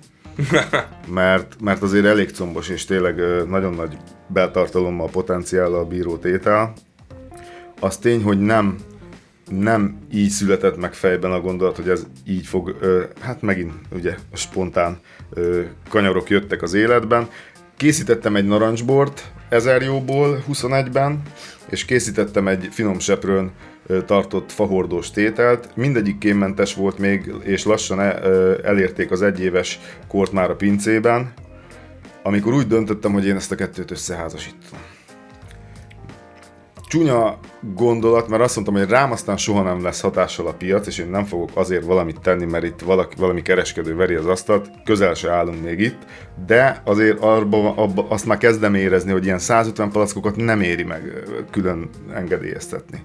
Mert, 1.08 1.56
mert 1.60 1.82
azért 1.82 2.04
elég 2.04 2.30
combos, 2.30 2.68
és 2.68 2.84
tényleg 2.84 3.46
nagyon 3.48 3.74
nagy 3.74 3.96
beltartalommal, 4.26 5.08
potenciállal 5.08 5.84
bíró 5.84 6.16
tétel. 6.16 6.72
Az 7.80 7.96
tény, 7.96 8.22
hogy 8.22 8.40
nem, 8.40 8.76
nem 9.50 9.98
így 10.12 10.30
született 10.30 10.76
meg 10.76 10.94
fejben 10.94 11.32
a 11.32 11.40
gondolat, 11.40 11.76
hogy 11.76 11.88
ez 11.88 12.06
így 12.26 12.46
fog, 12.46 12.76
hát 13.20 13.42
megint 13.42 13.72
ugye 13.92 14.14
spontán 14.32 14.98
kanyarok 15.88 16.30
jöttek 16.30 16.62
az 16.62 16.74
életben. 16.74 17.28
Készítettem 17.76 18.36
egy 18.36 18.46
narancsbort 18.46 19.32
ezer 19.48 19.82
jóból 19.82 20.44
21-ben, 20.52 21.22
és 21.70 21.84
készítettem 21.84 22.48
egy 22.48 22.68
finom 22.70 22.98
seprőn 22.98 23.50
tartott 24.06 24.52
fahordós 24.52 25.10
tételt. 25.10 25.76
Mindegyik 25.76 26.18
kémmentes 26.18 26.74
volt 26.74 26.98
még, 26.98 27.32
és 27.42 27.64
lassan 27.64 28.00
e- 28.00 28.20
elérték 28.62 29.10
az 29.10 29.22
egyéves 29.22 29.78
kort 30.08 30.32
már 30.32 30.50
a 30.50 30.56
pincében, 30.56 31.32
amikor 32.22 32.52
úgy 32.52 32.66
döntöttem, 32.66 33.12
hogy 33.12 33.26
én 33.26 33.36
ezt 33.36 33.52
a 33.52 33.54
kettőt 33.54 33.90
összeházasítom 33.90 34.78
csúnya 36.90 37.38
gondolat, 37.74 38.28
mert 38.28 38.42
azt 38.42 38.54
mondtam, 38.54 38.76
hogy 38.76 38.88
rám 38.88 39.12
aztán 39.12 39.36
soha 39.36 39.62
nem 39.62 39.82
lesz 39.82 40.00
hatással 40.00 40.46
a 40.46 40.52
piac, 40.52 40.86
és 40.86 40.98
én 40.98 41.08
nem 41.10 41.24
fogok 41.24 41.50
azért 41.54 41.84
valamit 41.84 42.20
tenni, 42.20 42.44
mert 42.44 42.64
itt 42.64 42.80
valaki, 42.80 43.16
valami 43.18 43.42
kereskedő 43.42 43.96
veri 43.96 44.14
az 44.14 44.26
asztalt, 44.26 44.70
közel 44.84 45.14
se 45.14 45.30
állunk 45.30 45.62
még 45.62 45.80
itt, 45.80 45.98
de 46.46 46.82
azért 46.84 47.18
arba, 47.20 47.74
abba, 47.74 48.06
azt 48.08 48.26
már 48.26 48.38
kezdem 48.38 48.74
érezni, 48.74 49.12
hogy 49.12 49.24
ilyen 49.24 49.38
150 49.38 49.90
palackokat 49.90 50.36
nem 50.36 50.60
éri 50.60 50.82
meg 50.82 51.02
külön 51.50 51.88
engedélyeztetni. 52.14 53.02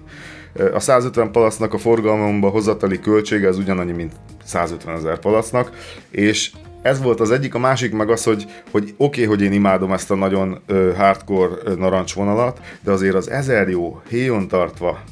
A 0.72 0.80
150 0.80 1.32
palacnak 1.32 1.74
a 1.74 1.78
forgalomba 1.78 2.48
hozatali 2.48 3.00
költsége 3.00 3.48
az 3.48 3.58
ugyanannyi, 3.58 3.92
mint 3.92 4.12
150 4.46 4.94
ezer 4.94 5.18
palacnak, 5.18 5.70
és 6.10 6.52
ez 6.82 7.02
volt 7.02 7.20
az 7.20 7.30
egyik, 7.30 7.54
a 7.54 7.58
másik 7.58 7.92
meg 7.92 8.10
az, 8.10 8.24
hogy, 8.24 8.46
hogy 8.70 8.82
oké, 8.82 9.24
okay, 9.24 9.24
hogy 9.24 9.42
én 9.42 9.52
imádom 9.52 9.92
ezt 9.92 10.10
a 10.10 10.14
nagyon 10.14 10.58
ö, 10.66 10.92
hardcore 10.96 11.74
narancsvonalat, 11.74 12.60
de 12.80 12.90
azért 12.90 13.14
az 13.14 13.30
ezer 13.30 13.68
jó, 13.68 14.00
héjon 14.08 14.48
tartva, 14.48 15.02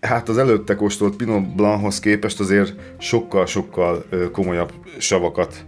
hát 0.00 0.28
az 0.28 0.38
előtte 0.38 0.74
kóstolt 0.74 1.16
Pinot 1.16 1.54
Blanchoz 1.54 2.00
képest 2.00 2.40
azért 2.40 2.74
sokkal-sokkal 2.98 4.04
komolyabb 4.32 4.72
savakat 4.98 5.64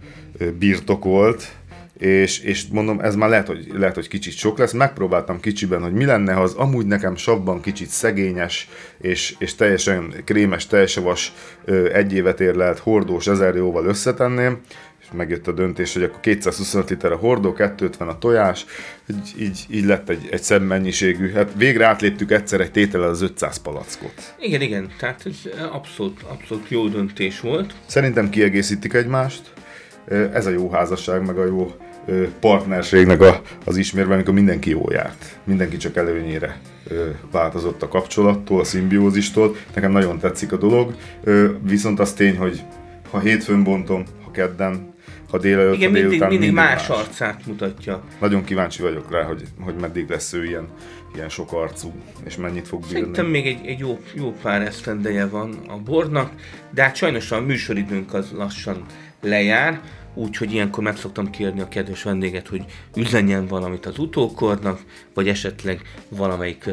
birtokolt, 0.59 1.58
és, 1.99 2.39
és 2.39 2.63
mondom, 2.71 2.99
ez 2.99 3.15
már 3.15 3.29
lehet 3.29 3.47
hogy, 3.47 3.67
lehet, 3.73 3.95
hogy 3.95 4.07
kicsit 4.07 4.33
sok 4.33 4.57
lesz. 4.57 4.71
Megpróbáltam 4.71 5.39
kicsiben, 5.39 5.81
hogy 5.81 5.93
mi 5.93 6.05
lenne, 6.05 6.33
ha 6.33 6.41
az 6.41 6.53
amúgy 6.53 6.85
nekem 6.85 7.15
savban 7.15 7.61
kicsit 7.61 7.89
szegényes, 7.89 8.69
és, 9.01 9.35
és 9.39 9.55
teljesen 9.55 10.13
krémes, 10.25 10.67
tejsavas, 10.67 11.33
ö, 11.65 11.93
egy 11.93 12.13
évet 12.13 12.39
érlelt 12.39 12.79
hordós 12.79 13.27
ezer 13.27 13.55
jóval 13.55 13.85
összetenném, 13.85 14.59
és 15.01 15.07
megjött 15.13 15.47
a 15.47 15.51
döntés, 15.51 15.93
hogy 15.93 16.03
akkor 16.03 16.19
225 16.19 16.89
liter 16.89 17.11
a 17.11 17.15
hordó, 17.15 17.53
250 17.53 18.07
a 18.07 18.17
tojás, 18.17 18.65
így, 19.09 19.41
így, 19.41 19.65
így 19.69 19.85
lett 19.85 20.09
egy, 20.09 20.27
egy 20.31 20.41
szebb 20.41 20.61
mennyiségű. 20.61 21.31
Hát 21.31 21.49
végre 21.55 21.85
átléptük 21.85 22.31
egyszer 22.31 22.61
egy 22.61 22.71
tétellel 22.71 23.09
az 23.09 23.21
500 23.21 23.57
palackot. 23.57 24.35
Igen, 24.39 24.61
igen, 24.61 24.91
tehát 24.99 25.25
ez 25.25 25.35
abszolút, 25.71 26.21
abszolút 26.21 26.69
jó 26.69 26.87
döntés 26.87 27.39
volt. 27.39 27.73
Szerintem 27.85 28.29
kiegészítik 28.29 28.93
egymást. 28.93 29.41
Ez 30.33 30.45
a 30.45 30.49
jó 30.49 30.69
házasság, 30.71 31.25
meg 31.25 31.37
a 31.37 31.45
jó 31.45 31.71
partnerségnek 32.39 33.21
a, 33.21 33.41
az 33.65 33.77
ismérve, 33.77 34.13
amikor 34.13 34.33
mindenki 34.33 34.69
jó 34.69 34.91
járt. 34.91 35.39
Mindenki 35.43 35.77
csak 35.77 35.95
előnyére 35.95 36.59
változott 37.31 37.81
a 37.81 37.87
kapcsolattól, 37.87 38.59
a 38.59 38.63
szimbiózistól. 38.63 39.55
Nekem 39.73 39.91
nagyon 39.91 40.19
tetszik 40.19 40.51
a 40.51 40.57
dolog, 40.57 40.95
viszont 41.61 41.99
az 41.99 42.13
tény, 42.13 42.37
hogy 42.37 42.61
ha 43.11 43.19
hétfőn 43.19 43.63
bontom, 43.63 44.03
ha 44.23 44.31
kedden, 44.31 44.93
ha 45.29 45.37
délelőtt, 45.37 45.75
Igen, 45.75 45.87
ha 45.87 45.93
mindig, 45.93 46.09
délután, 46.09 46.29
mindig 46.29 46.51
más 46.51 46.89
arcát 46.89 47.45
mutatja. 47.45 48.03
Nagyon 48.19 48.43
kíváncsi 48.43 48.81
vagyok 48.81 49.11
rá, 49.11 49.23
hogy, 49.23 49.43
hogy 49.59 49.75
meddig 49.75 50.09
lesz 50.09 50.33
ő 50.33 50.45
ilyen, 50.45 50.67
ilyen 51.15 51.29
sok 51.29 51.53
arcú, 51.53 51.93
és 52.25 52.37
mennyit 52.37 52.67
fog 52.67 52.79
bírni. 52.79 52.95
Szerintem 52.95 53.25
még 53.25 53.45
egy, 53.45 53.65
egy 53.65 53.79
jó, 53.79 53.99
jó 54.13 54.33
pár 54.41 54.61
esztendeje 54.61 55.27
van 55.27 55.55
a 55.67 55.77
bornak, 55.77 56.31
de 56.73 56.83
hát 56.83 56.95
sajnos 56.95 57.31
a 57.31 57.41
műsoridőnk 57.41 58.13
az 58.13 58.31
lassan 58.31 58.85
lejár, 59.21 59.81
úgyhogy 60.19 60.53
ilyenkor 60.53 60.83
meg 60.83 60.97
szoktam 60.97 61.29
kérni 61.29 61.61
a 61.61 61.67
kedves 61.67 62.03
vendéget, 62.03 62.47
hogy 62.47 62.65
üzenjen 62.95 63.47
valamit 63.47 63.85
az 63.85 63.99
utókornak, 63.99 64.79
vagy 65.13 65.27
esetleg 65.27 65.81
valamelyik 66.09 66.69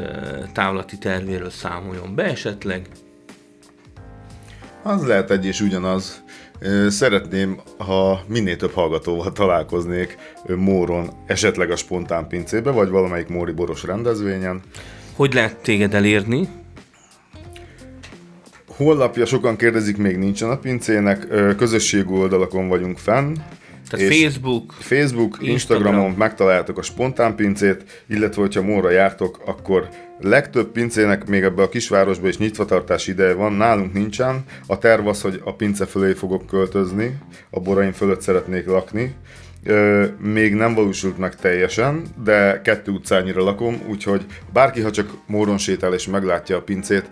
távlati 0.53 0.99
tervéről 0.99 1.51
számoljon 1.51 2.15
be 2.15 2.25
esetleg. 2.25 2.87
Az 4.83 5.07
lehet 5.07 5.31
egy 5.31 5.47
és 5.47 5.61
ugyanaz. 5.61 6.25
Szeretném, 6.89 7.61
ha 7.79 8.21
minél 8.27 8.57
több 8.57 8.73
hallgatóval 8.73 9.33
találkoznék 9.33 10.17
Móron, 10.57 11.11
esetleg 11.27 11.71
a 11.71 11.77
spontán 11.77 12.29
pincébe, 12.29 12.71
vagy 12.71 12.89
valamelyik 12.89 13.29
Móri 13.29 13.53
boros 13.53 13.83
rendezvényen. 13.83 14.61
Hogy 15.15 15.35
lehet 15.35 15.57
téged 15.57 15.95
elérni? 15.95 16.49
Honlapja 18.77 19.27
sokan 19.27 19.57
kérdezik, 19.57 19.97
még 19.97 20.17
nincsen 20.17 20.51
a 20.51 20.59
pincének, 20.59 21.27
ö, 21.29 21.55
közösségű 21.55 22.15
oldalakon 22.15 22.69
vagyunk 22.69 22.99
fenn. 22.99 23.35
Tehát 23.91 24.15
Facebook, 24.15 24.73
Facebook, 24.79 25.31
Instagram. 25.33 25.53
Instagramon 25.53 26.11
megtaláljátok 26.11 26.79
a 26.79 26.83
spontán 26.83 27.35
pincét, 27.35 28.05
illetve 28.09 28.41
hogyha 28.41 28.63
Móra 28.63 28.91
jártok, 28.91 29.41
akkor 29.47 29.89
legtöbb 30.21 30.73
pincének 30.73 31.27
még 31.27 31.43
ebbe 31.43 31.63
a 31.63 31.69
kisvárosba 31.69 32.29
is 32.29 32.39
nyitvatartási 32.39 33.11
ideje 33.11 33.35
van, 33.35 33.53
nálunk 33.53 33.93
nincsen. 33.93 34.45
A 34.67 34.79
terv 34.79 35.07
az, 35.07 35.21
hogy 35.21 35.41
a 35.45 35.55
pince 35.55 35.87
fölé 35.87 36.13
fogok 36.13 36.47
költözni, 36.47 37.19
a 37.51 37.61
boraim 37.61 37.93
fölött 37.93 38.21
szeretnék 38.21 38.67
lakni, 38.67 39.15
ö, 39.65 40.05
még 40.21 40.55
nem 40.55 40.75
valósult 40.75 41.19
meg 41.19 41.35
teljesen, 41.35 42.03
de 42.25 42.61
kettő 42.65 42.93
utcányira 42.93 43.45
lakom, 43.45 43.81
úgyhogy 43.89 44.25
bárki, 44.53 44.81
ha 44.81 44.91
csak 44.91 45.11
móron 45.27 45.59
sétál 45.59 45.95
és 45.95 46.07
meglátja 46.07 46.57
a 46.57 46.63
pincét, 46.63 47.05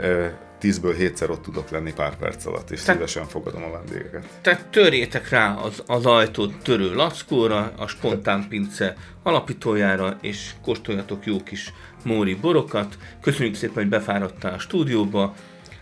ö, 0.00 0.24
tízből 0.58 0.94
hétszer 0.94 1.30
ott 1.30 1.42
tudok 1.42 1.70
lenni 1.70 1.92
pár 1.92 2.16
perc 2.16 2.46
alatt, 2.46 2.70
és 2.70 2.82
Te- 2.82 2.92
szívesen 2.92 3.26
fogadom 3.26 3.62
a 3.62 3.70
vendégeket. 3.70 4.24
Tehát 4.42 4.66
törjétek 4.66 5.28
rá 5.28 5.54
az, 5.54 5.82
az 5.86 6.06
ajtót 6.06 6.62
törő 6.62 6.94
lackóra, 6.94 7.72
a 7.76 7.86
spontán 7.86 8.48
pince 8.48 8.96
alapítójára, 9.22 10.18
és 10.20 10.50
kóstoljatok 10.62 11.26
jó 11.26 11.42
kis 11.42 11.72
móri 12.04 12.34
borokat. 12.34 12.98
Köszönjük 13.20 13.54
szépen, 13.54 13.74
hogy 13.74 13.88
befáradtál 13.88 14.54
a 14.54 14.58
stúdióba. 14.58 15.34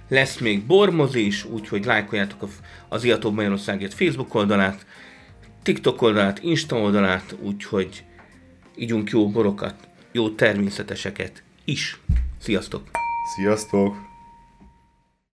Lesz 0.09 0.39
még 0.39 0.67
bormozi 0.67 1.27
is, 1.27 1.45
úgyhogy 1.45 1.85
lájkoljátok 1.85 2.49
az 2.89 3.05
Iató 3.05 3.31
Magyarországért 3.31 3.95
Facebook 3.95 4.35
oldalát, 4.35 4.87
TikTok 5.62 6.03
oldalát, 6.03 6.43
Insta 6.43 6.77
oldalát, 6.77 7.37
úgyhogy 7.41 8.05
ígyunk 8.77 9.11
jó 9.11 9.31
borokat, 9.31 9.75
jó 10.12 10.31
természeteseket 10.31 11.43
is. 11.65 12.01
Sziasztok! 12.39 12.91
Sziasztok! 13.37 14.06